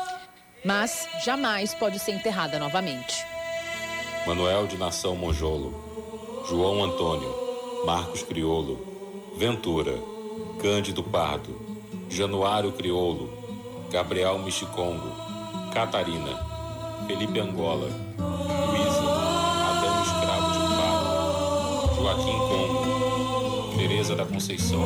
[0.62, 3.24] Mas jamais pode ser enterrada novamente.
[4.26, 5.74] Manuel de Nação Monjolo,
[6.48, 7.34] João Antônio,
[7.86, 8.78] Marcos Criolo,
[9.36, 9.98] Ventura,
[10.60, 11.56] Cândido Pardo,
[12.08, 13.30] Januário Criolo,
[13.90, 15.10] Gabriel Michicongo,
[15.72, 16.38] Catarina,
[17.06, 19.00] Felipe Angola, Luísa,
[19.70, 24.84] Adão Escravo de Faro, Joaquim Congo, Tereza da Conceição,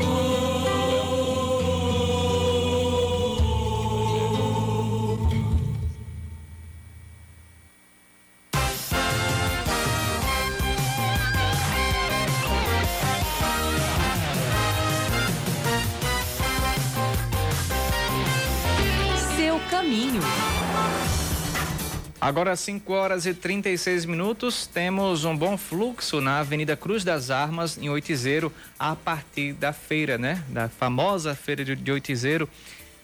[22.25, 27.77] Agora 5 horas e 36 minutos, temos um bom fluxo na Avenida Cruz das Armas,
[27.77, 30.43] em Oitizeiro, a partir da feira, né?
[30.49, 32.49] Da famosa feira de, Oitizeiro.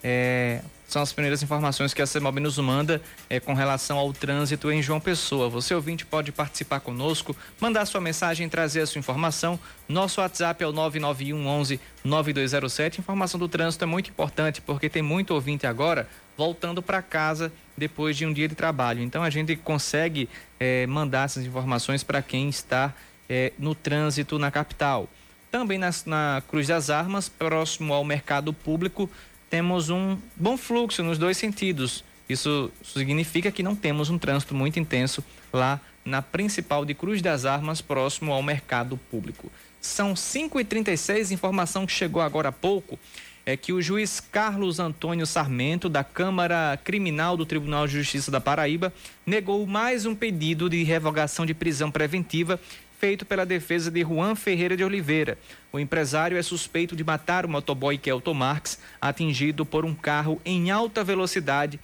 [0.03, 4.69] É, são as primeiras informações que a CEMOB nos manda é, com relação ao trânsito
[4.71, 5.49] em João Pessoa.
[5.49, 9.57] Você ouvinte pode participar conosco, mandar sua mensagem, trazer a sua informação.
[9.87, 12.99] Nosso WhatsApp é o 991 11 9207.
[12.99, 18.17] Informação do trânsito é muito importante porque tem muito ouvinte agora voltando para casa depois
[18.17, 19.01] de um dia de trabalho.
[19.01, 20.27] Então a gente consegue
[20.59, 22.93] é, mandar essas informações para quem está
[23.29, 25.07] é, no trânsito na capital.
[25.49, 29.09] Também nas- na Cruz das Armas, próximo ao mercado público,
[29.51, 32.05] temos um bom fluxo nos dois sentidos.
[32.27, 37.43] Isso significa que não temos um trânsito muito intenso lá na principal de Cruz das
[37.45, 39.51] Armas, próximo ao mercado público.
[39.81, 42.97] São 5h36, informação que chegou agora há pouco
[43.45, 48.39] é que o juiz Carlos Antônio Sarmento, da Câmara Criminal do Tribunal de Justiça da
[48.39, 48.93] Paraíba,
[49.25, 52.59] negou mais um pedido de revogação de prisão preventiva
[53.01, 55.35] feito pela defesa de Juan Ferreira de Oliveira.
[55.73, 60.69] O empresário é suspeito de matar o motoboy Kelton Marques, atingido por um carro em
[60.69, 61.79] alta velocidade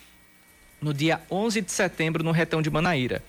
[0.79, 3.23] no dia 11 de setembro no retão de Manaíra.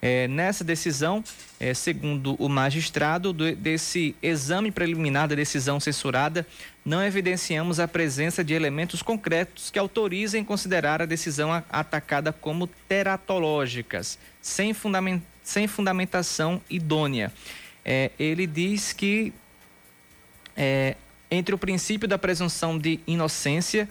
[0.00, 1.24] É, nessa decisão,
[1.58, 6.46] é, segundo o magistrado, do- desse exame preliminar da decisão censurada,
[6.84, 14.20] não evidenciamos a presença de elementos concretos que autorizem considerar a decisão atacada como teratológicas,
[14.40, 17.32] sem, fundamen- sem fundamentação idônea.
[17.84, 19.32] É, ele diz que
[20.56, 20.96] é,
[21.30, 23.88] entre o princípio da presunção de inocência,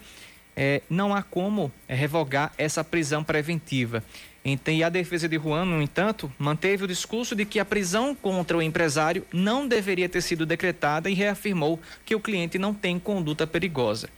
[0.55, 4.03] é, não há como é, revogar essa prisão preventiva.
[4.45, 8.13] Então, e a defesa de Juan, no entanto, manteve o discurso de que a prisão
[8.13, 12.99] contra o empresário não deveria ter sido decretada e reafirmou que o cliente não tem
[12.99, 14.09] conduta perigosa.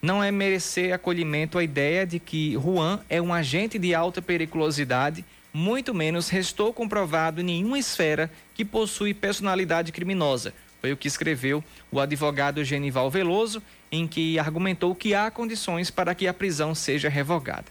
[0.00, 5.24] Não é merecer acolhimento a ideia de que Juan é um agente de alta periculosidade,
[5.54, 10.52] muito menos restou comprovado em nenhuma esfera que possui personalidade criminosa.
[10.80, 11.62] Foi o que escreveu
[11.92, 17.08] o advogado Genival Veloso, em que argumentou que há condições para que a prisão seja
[17.08, 17.66] revogada.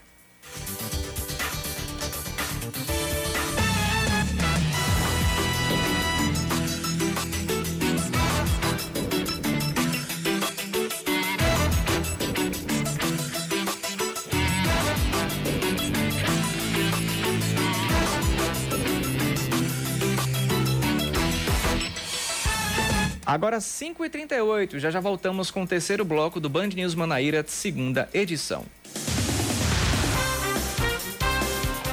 [23.25, 28.65] Agora 5h38, já já voltamos com o terceiro bloco do Band News Manaíra, segunda edição.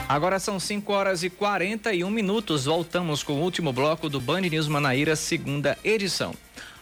[0.08, 2.64] Agora são 5 horas e 41 minutos.
[2.64, 6.34] Voltamos com o último bloco do Band News Manaíra, segunda edição.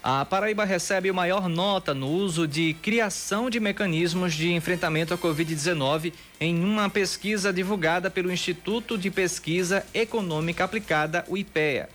[0.03, 6.14] A Paraíba recebe maior nota no uso de criação de mecanismos de enfrentamento à Covid-19
[6.40, 11.90] em uma pesquisa divulgada pelo Instituto de Pesquisa Econômica Aplicada, o IPEA.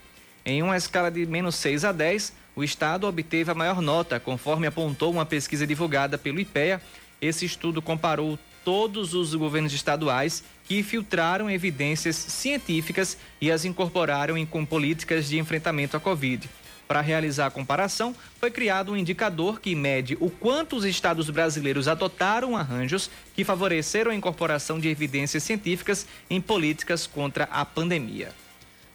[0.46, 4.66] Em uma escala de menos 6 a 10, o Estado obteve a maior nota, conforme
[4.66, 6.80] apontou uma pesquisa divulgada pelo IPEA.
[7.20, 14.46] Esse estudo comparou todos os governos estaduais que filtraram evidências científicas e as incorporaram em
[14.46, 16.48] com políticas de enfrentamento à Covid.
[16.86, 21.88] Para realizar a comparação, foi criado um indicador que mede o quanto os estados brasileiros
[21.88, 28.32] adotaram arranjos que favoreceram a incorporação de evidências científicas em políticas contra a pandemia.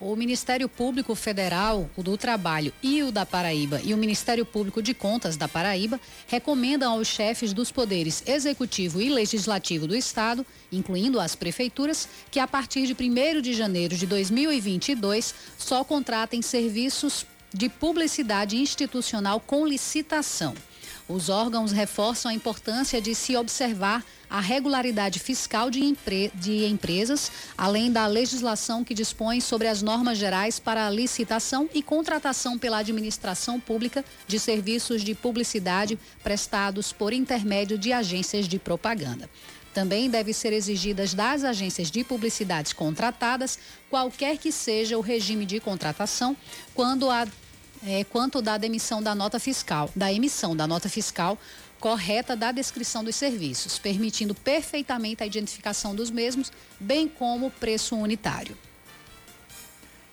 [0.01, 4.81] O Ministério Público Federal, o do Trabalho e o da Paraíba e o Ministério Público
[4.81, 11.19] de Contas da Paraíba recomendam aos chefes dos poderes executivo e legislativo do Estado, incluindo
[11.19, 17.67] as prefeituras, que a partir de 1 de janeiro de 2022 só contratem serviços de
[17.67, 20.55] publicidade institucional com licitação.
[21.09, 27.31] Os órgãos reforçam a importância de se observar a regularidade fiscal de, empre de, empresas,
[27.57, 32.77] além da legislação que dispõe sobre as normas gerais para a licitação e contratação pela
[32.77, 39.27] administração pública de serviços de publicidade prestados por intermédio de agências de propaganda.
[39.73, 43.57] Também deve ser exigidas das agências de publicidades contratadas,
[43.89, 46.37] qualquer que seja o regime de contratação,
[46.75, 47.27] quando a
[47.85, 51.37] é, quanto da demissão da nota fiscal, da emissão da nota fiscal
[51.79, 57.95] correta da descrição dos serviços, permitindo perfeitamente a identificação dos mesmos, bem como o preço
[57.95, 58.55] unitário.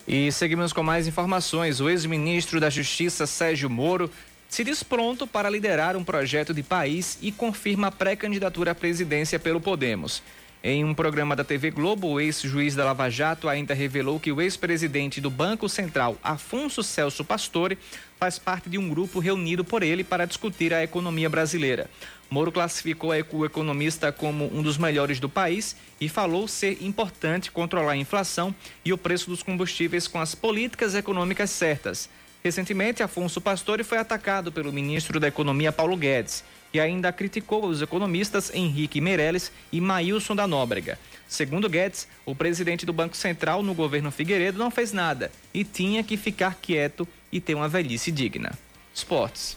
[0.06, 1.80] E seguimos com mais informações.
[1.80, 4.08] O ex-ministro da Justiça, Sérgio Moro,
[4.48, 9.38] se diz pronto para liderar um projeto de país e confirma a pré-candidatura à presidência
[9.38, 10.22] pelo Podemos.
[10.68, 14.42] Em um programa da TV Globo, o ex-juiz da Lava Jato ainda revelou que o
[14.42, 17.78] ex-presidente do Banco Central, Afonso Celso Pastore,
[18.18, 21.88] faz parte de um grupo reunido por ele para discutir a economia brasileira.
[22.28, 27.92] Moro classificou o economista como um dos melhores do país e falou ser importante controlar
[27.92, 28.52] a inflação
[28.84, 32.10] e o preço dos combustíveis com as políticas econômicas certas.
[32.42, 36.42] Recentemente, Afonso Pastore foi atacado pelo ministro da Economia Paulo Guedes
[36.72, 40.98] e ainda criticou os economistas Henrique Meirelles e Maílson da Nóbrega.
[41.28, 46.04] Segundo Guedes, o presidente do Banco Central no governo Figueiredo não fez nada e tinha
[46.04, 48.52] que ficar quieto e ter uma velhice digna.
[48.94, 49.56] Esportes.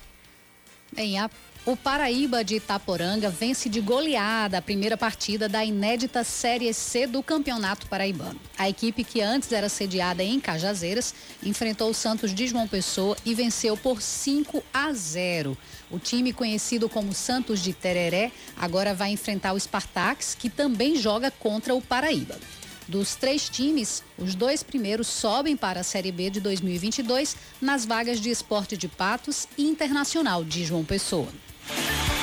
[0.91, 1.29] Bem, a
[1.65, 7.21] o Paraíba de Itaporanga vence de goleada a primeira partida da inédita Série C do
[7.21, 8.39] Campeonato Paraibano.
[8.57, 13.35] A equipe, que antes era sediada em Cajazeiras, enfrentou o Santos de João Pessoa e
[13.35, 15.57] venceu por 5 a 0.
[15.91, 21.29] O time, conhecido como Santos de Tereré, agora vai enfrentar o Spartax, que também joga
[21.29, 22.39] contra o Paraíba.
[22.87, 28.19] Dos três times, os dois primeiros sobem para a Série B de 2022 nas vagas
[28.19, 31.27] de Esporte de Patos e Internacional de João Pessoa.
[31.69, 32.18] Agora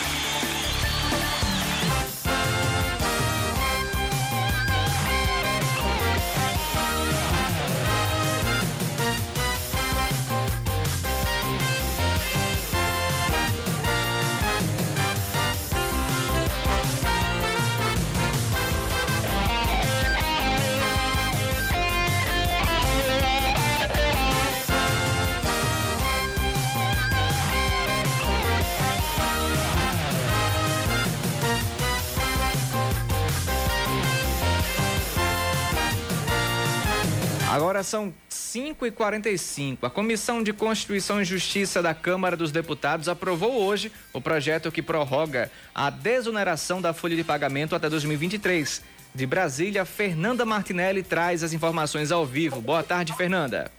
[37.87, 39.78] são 5h45.
[39.82, 44.82] A Comissão de Constituição e Justiça da Câmara dos Deputados aprovou hoje o projeto que
[44.82, 48.82] prorroga a desoneração da folha de pagamento até 2023.
[49.14, 52.61] De Brasília, Fernanda Martinelli traz as informações ao vivo.
[52.61, 53.70] Boa tarde, Fernanda.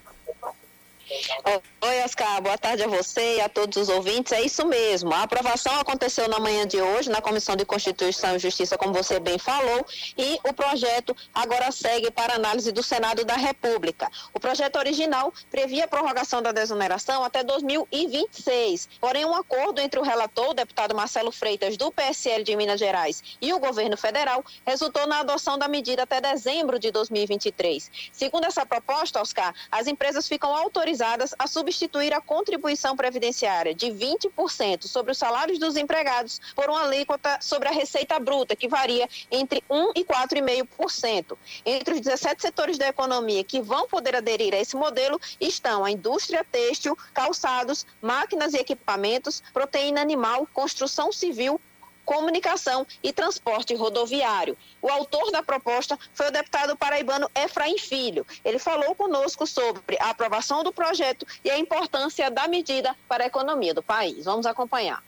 [1.09, 4.33] Oi, Oscar, boa tarde a você e a todos os ouvintes.
[4.33, 5.13] É isso mesmo.
[5.13, 9.17] A aprovação aconteceu na manhã de hoje na Comissão de Constituição e Justiça, como você
[9.17, 9.85] bem falou,
[10.17, 14.11] e o projeto agora segue para análise do Senado da República.
[14.33, 18.89] O projeto original previa a prorrogação da desoneração até 2026.
[18.99, 23.23] Porém, um acordo entre o relator, o deputado Marcelo Freitas, do PSL de Minas Gerais,
[23.41, 27.89] e o governo federal resultou na adoção da medida até dezembro de 2023.
[28.11, 33.87] Segundo essa proposta, Oscar, as empresas ficam autorizadas autorizadas a substituir a contribuição previdenciária de
[33.87, 39.07] 20% sobre os salários dos empregados por uma alíquota sobre a receita bruta, que varia
[39.31, 41.37] entre 1% e 4,5%.
[41.65, 45.91] Entre os 17 setores da economia que vão poder aderir a esse modelo estão a
[45.91, 51.61] indústria têxtil, calçados, máquinas e equipamentos, proteína animal, construção civil,
[52.07, 54.57] comunicação e transporte rodoviário.
[54.81, 58.25] O autor da proposta foi o deputado paraibano Efraim Filho.
[58.45, 63.27] Ele falou conosco sobre a aprovação do projeto e a importância da medida para a
[63.27, 64.23] economia do país.
[64.23, 65.03] Vamos acompanhar.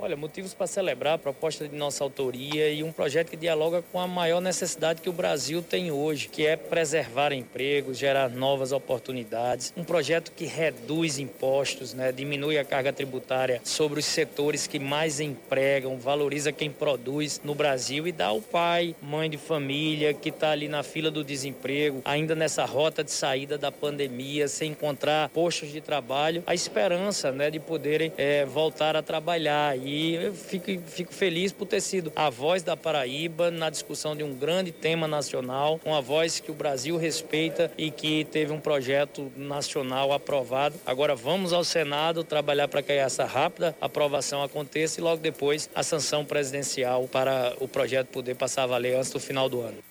[0.00, 3.98] Olha, motivos para celebrar a proposta de nossa autoria e um projeto que dialoga com
[3.98, 9.72] a maior necessidade que o Brasil tem hoje, que é preservar empregos, gerar novas oportunidades.
[9.76, 15.18] Um projeto que reduz impostos, né, diminui a carga tributária sobre os setores que mais
[15.18, 20.52] empregam, valoriza quem produz no Brasil e dá ao pai, mãe de família que está
[20.52, 25.72] ali na fila do desemprego, ainda nessa rota de saída da pandemia, sem encontrar postos
[25.72, 29.76] de trabalho, a esperança né, de poderem é, voltar a trabalhar.
[29.88, 34.22] E eu fico, fico feliz por ter sido a voz da Paraíba na discussão de
[34.22, 39.32] um grande tema nacional, uma voz que o Brasil respeita e que teve um projeto
[39.34, 40.78] nacional aprovado.
[40.84, 45.82] Agora vamos ao Senado trabalhar para que essa rápida aprovação aconteça e logo depois a
[45.82, 49.87] sanção presidencial para o projeto poder passar a valer antes do final do ano.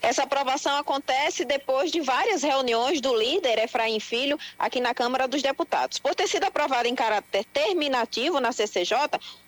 [0.00, 5.42] Essa aprovação acontece depois de várias reuniões do líder Efraim Filho aqui na Câmara dos
[5.42, 5.98] Deputados.
[5.98, 8.96] Por ter sido aprovado em caráter terminativo na CCJ,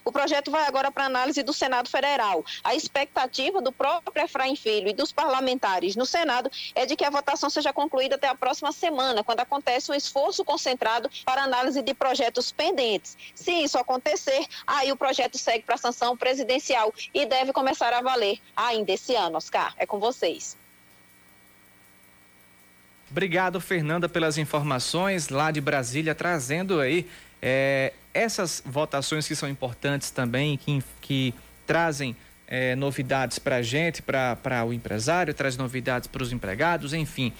[0.04, 2.44] o projeto vai agora para análise do Senado Federal.
[2.64, 7.10] A expectativa do próprio Efraim Filho e dos parlamentares no Senado é de que a
[7.10, 11.94] votação seja concluída até a próxima semana, quando acontece um esforço concentrado para análise de
[11.94, 13.16] projetos pendentes.
[13.34, 18.00] Se isso acontecer, aí o projeto segue para a sanção presidencial e deve começar a
[18.00, 19.36] valer ainda esse ano.
[19.36, 20.56] Oscar, é com vocês.
[23.10, 27.06] Obrigado, Fernanda, pelas informações lá de Brasília, trazendo aí
[27.40, 31.34] é, essas votações que são importantes também, que, que
[31.66, 37.32] trazem é, novidades para a gente, para o empresário, traz novidades para os empregados, enfim.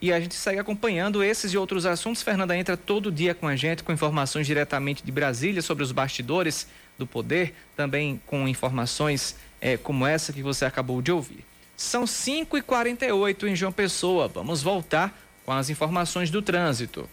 [0.00, 2.22] E a gente segue acompanhando esses e outros assuntos.
[2.22, 6.66] Fernanda entra todo dia com a gente, com informações diretamente de Brasília sobre os bastidores
[6.98, 11.44] do poder, também com informações é, como essa que você acabou de ouvir.
[11.76, 14.28] São 5h48 em João Pessoa.
[14.28, 17.08] Vamos voltar com as informações do trânsito.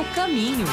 [0.00, 0.64] Seu caminho.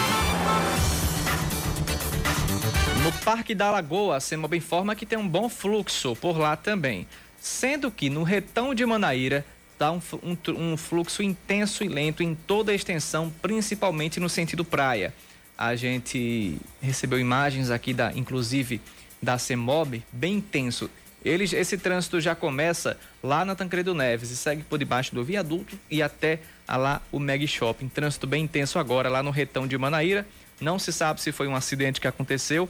[3.03, 7.05] No Parque da Lagoa, a Semob informa que tem um bom fluxo por lá também.
[7.37, 12.35] Sendo que no Retão de Manaíra está um, um, um fluxo intenso e lento em
[12.35, 15.13] toda a extensão, principalmente no sentido praia.
[15.57, 18.79] A gente recebeu imagens aqui, da, inclusive,
[19.21, 20.89] da CEMOB, bem intenso.
[21.25, 25.77] Eles, esse trânsito já começa lá na Tancredo Neves e segue por debaixo do viaduto
[25.91, 27.87] e até a lá o Meg Shopping.
[27.87, 30.27] Trânsito bem intenso agora lá no retão de Manaíra.
[30.59, 32.69] Não se sabe se foi um acidente que aconteceu.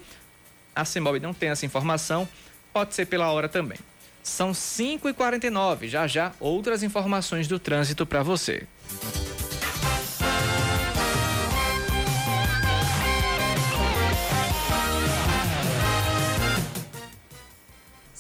[0.76, 2.28] A CEMOB não tem essa informação.
[2.72, 3.80] Pode ser pela hora também.
[4.22, 5.88] São 5h49.
[5.88, 8.68] Já já outras informações do trânsito para você.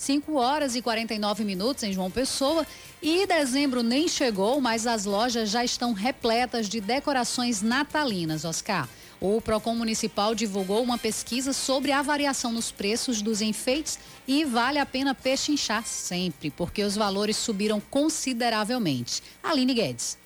[0.08, 2.66] 5 horas e 49 minutos em João Pessoa.
[3.02, 8.88] E dezembro nem chegou, mas as lojas já estão repletas de decorações natalinas, Oscar.
[9.20, 14.80] O Procon Municipal divulgou uma pesquisa sobre a variação nos preços dos enfeites e vale
[14.80, 19.22] a pena pechinchar sempre, porque os valores subiram consideravelmente.
[19.44, 20.18] Aline Guedes.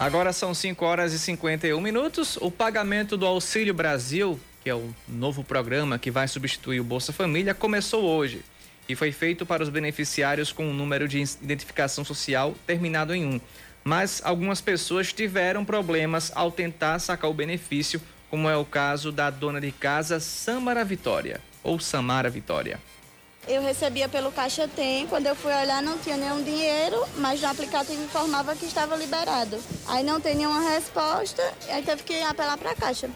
[0.00, 2.38] Agora são 5 horas e 51 minutos.
[2.40, 7.12] O pagamento do Auxílio Brasil, que é o novo programa que vai substituir o Bolsa
[7.12, 8.40] Família, começou hoje
[8.88, 13.40] e foi feito para os beneficiários com um número de identificação social terminado em 1.
[13.84, 19.28] Mas algumas pessoas tiveram problemas ao tentar sacar o benefício, como é o caso da
[19.28, 22.80] dona de casa Samara Vitória, ou Samara Vitória.
[23.48, 27.48] Eu recebia pelo Caixa Tem, quando eu fui olhar não tinha nenhum dinheiro, mas no
[27.48, 29.58] aplicativo informava que estava liberado.
[29.88, 33.08] Aí não tem nenhuma resposta, aí teve que apelar para a Caixa.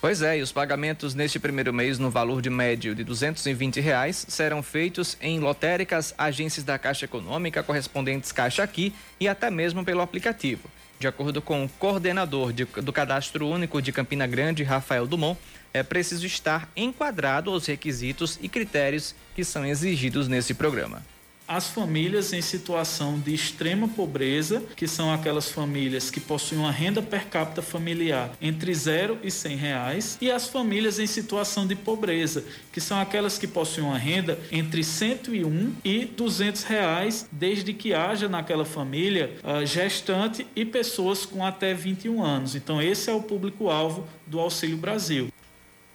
[0.00, 4.24] Pois é, e os pagamentos neste primeiro mês no valor de médio de 220 reais
[4.28, 10.00] serão feitos em lotéricas, agências da Caixa Econômica, correspondentes Caixa Aqui e até mesmo pelo
[10.00, 10.70] aplicativo.
[10.98, 15.38] De acordo com o coordenador de, do Cadastro Único de Campina Grande, Rafael Dumont,
[15.72, 21.02] é preciso estar enquadrado aos requisitos e critérios que são exigidos nesse programa
[21.48, 27.00] as famílias em situação de extrema pobreza, que são aquelas famílias que possuem uma renda
[27.00, 32.44] per capita familiar entre 0 e 100 reais, e as famílias em situação de pobreza,
[32.70, 38.28] que são aquelas que possuem uma renda entre 101 e 200 reais, desde que haja
[38.28, 42.54] naquela família uh, gestante e pessoas com até 21 anos.
[42.54, 45.32] Então, esse é o público-alvo do Auxílio Brasil.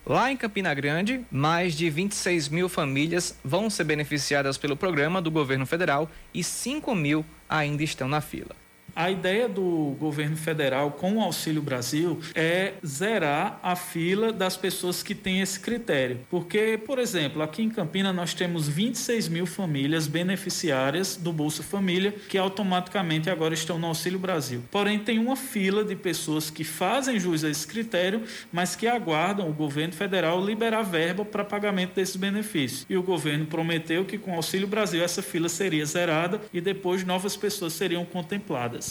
[0.05, 5.31] Lá em Campina Grande, mais de 26 mil famílias vão ser beneficiadas pelo programa do
[5.31, 8.62] governo federal e 5 mil ainda estão na fila.
[8.95, 15.01] A ideia do governo federal com o Auxílio Brasil é zerar a fila das pessoas
[15.01, 16.19] que têm esse critério.
[16.29, 22.13] Porque, por exemplo, aqui em Campina nós temos 26 mil famílias beneficiárias do Bolsa Família
[22.29, 24.61] que automaticamente agora estão no Auxílio Brasil.
[24.69, 28.21] Porém, tem uma fila de pessoas que fazem jus a esse critério,
[28.51, 32.85] mas que aguardam o governo federal liberar verba para pagamento desses benefícios.
[32.87, 37.03] E o governo prometeu que com o Auxílio Brasil essa fila seria zerada e depois
[37.03, 38.82] novas pessoas seriam contempladas.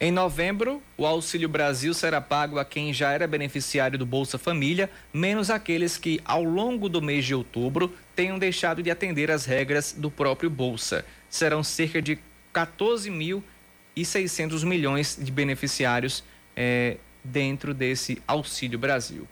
[0.00, 4.88] Em novembro, o Auxílio Brasil será pago a quem já era beneficiário do Bolsa Família,
[5.12, 9.92] menos aqueles que, ao longo do mês de outubro, tenham deixado de atender às regras
[9.92, 11.04] do próprio Bolsa.
[11.28, 12.16] Serão cerca de
[12.54, 16.22] 14.600 milhões de beneficiários
[16.56, 19.26] é, dentro desse Auxílio Brasil.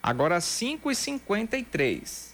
[0.00, 2.30] Agora, 5h53.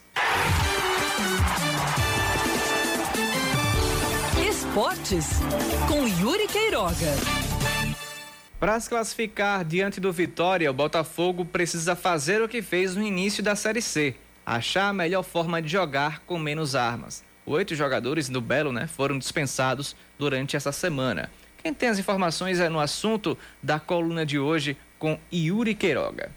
[4.46, 5.28] Esportes
[5.88, 7.47] com Yuri Queiroga.
[8.58, 13.40] Para se classificar diante do Vitória, o Botafogo precisa fazer o que fez no início
[13.40, 17.22] da Série C, achar a melhor forma de jogar com menos armas.
[17.46, 21.30] Oito jogadores do Belo né, foram dispensados durante essa semana.
[21.62, 26.32] Quem tem as informações é no assunto da coluna de hoje com Yuri Queiroga.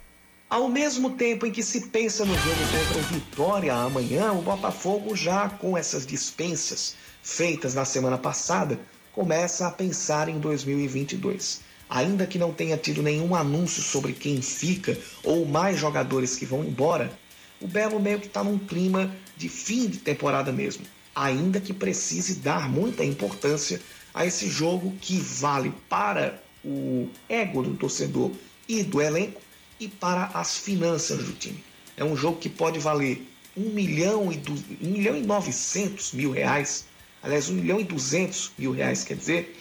[0.48, 5.16] Ao mesmo tempo em que se pensa no jogo contra o Vitória amanhã, o Botafogo,
[5.16, 8.80] já com essas dispensas feitas na semana passada,
[9.12, 11.71] começa a pensar em 2022.
[11.92, 16.64] Ainda que não tenha tido nenhum anúncio sobre quem fica ou mais jogadores que vão
[16.64, 17.12] embora,
[17.60, 20.86] o Belo meio que está num clima de fim de temporada mesmo.
[21.14, 23.82] Ainda que precise dar muita importância
[24.14, 28.32] a esse jogo que vale para o ego do torcedor
[28.70, 29.42] e do elenco
[29.78, 31.62] e para as finanças do time.
[31.98, 33.22] É um jogo que pode valer
[33.58, 34.42] 1 milhão e,
[34.82, 36.86] 1 milhão e 900 mil reais,
[37.22, 39.58] aliás, 1 milhão e 200 mil reais, quer dizer,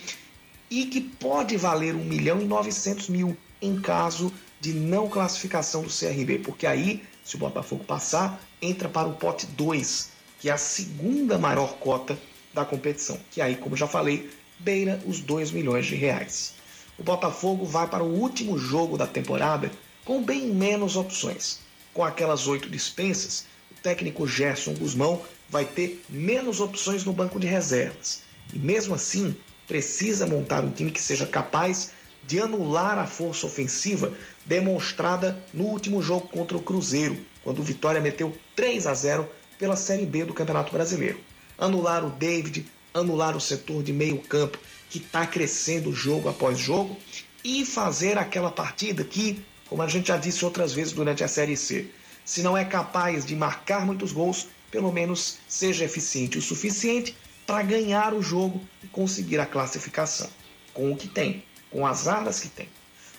[0.71, 5.91] e que pode valer 1 milhão e 900 mil em caso de não classificação do
[5.91, 10.59] CRB, porque aí, se o Botafogo passar, entra para o pote 2, que é a
[10.59, 12.18] segunda maior cota
[12.55, 16.55] da competição, que aí, como já falei, beira os 2 milhões de reais.
[16.99, 19.71] O Botafogo vai para o último jogo da temporada
[20.05, 21.61] com bem menos opções.
[21.95, 27.47] Com aquelas oito dispensas, o técnico Gerson Guzmão vai ter menos opções no banco de
[27.47, 28.23] reservas.
[28.53, 29.35] E mesmo assim,
[29.71, 31.93] precisa montar um time que seja capaz
[32.27, 34.12] de anular a força ofensiva
[34.45, 39.77] demonstrada no último jogo contra o Cruzeiro, quando o Vitória meteu 3 a 0 pela
[39.77, 41.21] Série B do Campeonato Brasileiro.
[41.57, 44.59] Anular o David, anular o setor de meio campo
[44.91, 46.97] que está crescendo jogo após jogo
[47.45, 51.57] e fazer aquela partida que como a gente já disse outras vezes durante a Série
[51.57, 51.87] C.
[52.25, 57.14] Se não é capaz de marcar muitos gols, pelo menos seja eficiente o suficiente
[57.51, 60.30] para ganhar o jogo e conseguir a classificação.
[60.72, 62.68] Com o que tem, com as armas que tem.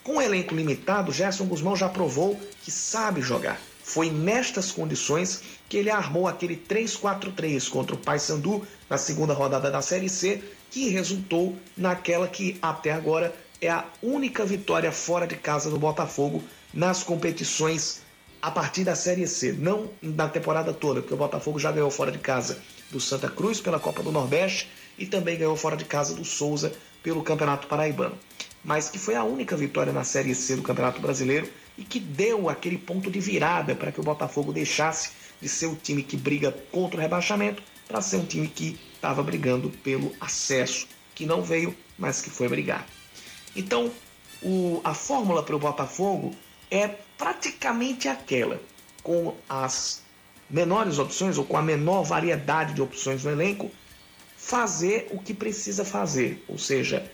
[0.02, 3.60] Com o elenco limitado, Gerson Guzmão já provou que sabe jogar.
[3.84, 9.82] Foi nestas condições que ele armou aquele 3-4-3 contra o Paysandu na segunda rodada da
[9.82, 15.70] Série C, que resultou naquela que até agora é a única vitória fora de casa
[15.70, 16.42] do Botafogo
[16.74, 18.02] nas competições
[18.42, 22.12] a partir da Série C, não na temporada toda, porque o Botafogo já ganhou fora
[22.12, 24.68] de casa do Santa Cruz pela Copa do Nordeste
[24.98, 26.74] e também ganhou fora de casa do Souza
[27.04, 28.18] pelo Campeonato Paraibano.
[28.64, 32.50] Mas que foi a única vitória na Série C do Campeonato Brasileiro e que deu
[32.50, 36.52] aquele ponto de virada para que o Botafogo deixasse de ser o time que briga
[36.72, 41.76] contra o rebaixamento para ser um time que estava brigando pelo acesso, que não veio,
[41.98, 42.88] mas que foi brigar.
[43.56, 43.92] Então,
[44.42, 46.36] o, a fórmula para o Botafogo
[46.70, 48.60] é praticamente aquela,
[49.04, 50.02] com as
[50.50, 53.70] menores opções ou com a menor variedade de opções no elenco,
[54.36, 57.12] fazer o que precisa fazer, ou seja,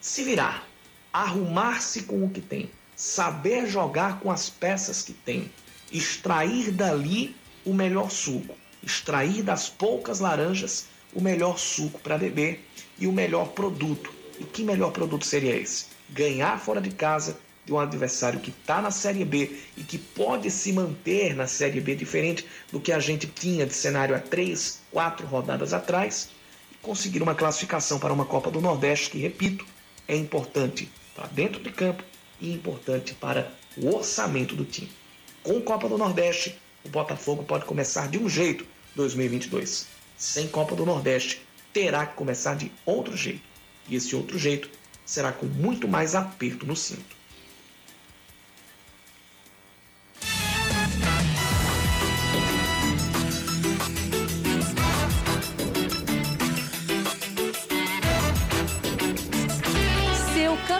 [0.00, 0.66] se virar,
[1.12, 5.48] arrumar-se com o que tem, saber jogar com as peças que tem,
[5.92, 13.06] extrair dali o melhor suco, extrair das poucas laranjas o melhor suco para beber e
[13.06, 14.12] o melhor produto.
[14.40, 15.86] E que melhor produto seria esse?
[16.10, 20.50] Ganhar fora de casa de um adversário que está na Série B e que pode
[20.50, 24.80] se manter na Série B, diferente do que a gente tinha de cenário há três,
[24.90, 26.28] quatro rodadas atrás,
[26.70, 29.64] e conseguir uma classificação para uma Copa do Nordeste, que, repito,
[30.06, 32.04] é importante para dentro de campo
[32.40, 34.90] e importante para o orçamento do time.
[35.42, 39.86] Com Copa do Nordeste, o Botafogo pode começar de um jeito 2022.
[40.16, 41.42] Sem Copa do Nordeste,
[41.72, 43.42] terá que começar de outro jeito.
[43.88, 44.70] E esse outro jeito
[45.04, 47.23] será com muito mais aperto no cinto.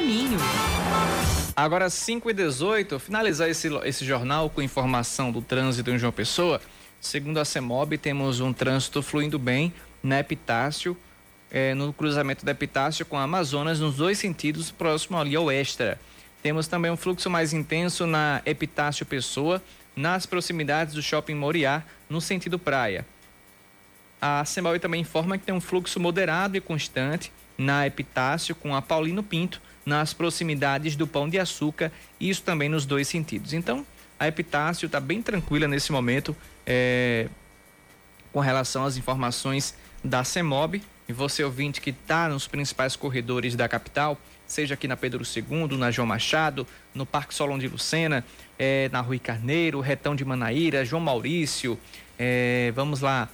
[0.04, 0.38] Caminho.
[1.56, 6.60] Agora, 5 e 18, finalizar esse, esse jornal com informação do trânsito em João Pessoa.
[7.00, 10.96] Segundo a CEMOB, temos um trânsito fluindo bem na Epitácio,
[11.50, 15.98] eh, no cruzamento da Epitácio com a Amazonas, nos dois sentidos, próximo ali ao Extra.
[16.42, 19.62] Temos também um fluxo mais intenso na Epitácio Pessoa,
[19.96, 23.06] nas proximidades do Shopping Moriá, no sentido praia.
[24.20, 28.82] A CEMOB também informa que tem um fluxo moderado e constante na Epitácio com a
[28.82, 33.52] Paulino Pinto, nas proximidades do Pão de Açúcar, isso também nos dois sentidos.
[33.52, 33.86] Então,
[34.18, 37.28] a Epitácio está bem tranquila nesse momento é,
[38.32, 40.82] com relação às informações da CEMOB.
[41.06, 45.76] E você, ouvinte, que está nos principais corredores da capital, seja aqui na Pedro II,
[45.76, 48.24] na João Machado, no Parque Solon de Lucena,
[48.58, 51.78] é, na Rui Carneiro, Retão de Manaíra, João Maurício,
[52.18, 53.28] é, vamos lá,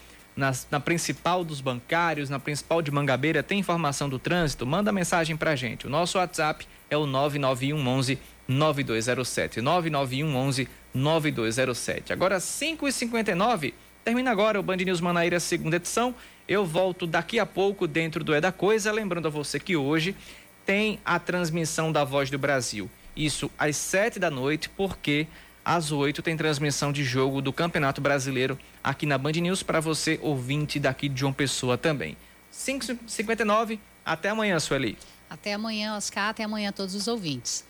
[0.70, 4.66] na, principal dos bancários, na principal de Mangabeira, tem informação do trânsito?
[4.66, 5.86] Manda mensagem pra gente.
[5.86, 8.18] O nosso WhatsApp é o 991 11
[8.48, 9.60] 9207.
[9.60, 12.12] 991 11 9207.
[12.12, 16.14] Agora, 5h59, termina agora o Band News Manaíra, segunda edição.
[16.48, 18.90] Eu volto daqui a pouco dentro do É da Coisa.
[18.90, 20.16] Lembrando a você que hoje
[20.64, 22.90] tem a transmissão da Voz do Brasil.
[23.14, 25.26] Isso às 7 da noite, porque
[25.64, 30.18] às 8 tem transmissão de jogo do Campeonato Brasileiro aqui na Band News para você,
[30.22, 32.16] ouvinte daqui de João Pessoa também.
[32.52, 34.98] 5h59, até amanhã, Sueli.
[35.28, 37.64] Até amanhã, Oscar, até amanhã a todos os ouvintes.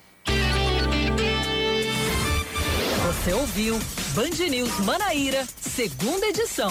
[3.07, 3.78] Você ouviu
[4.14, 6.70] Band News Manaíra, segunda edição.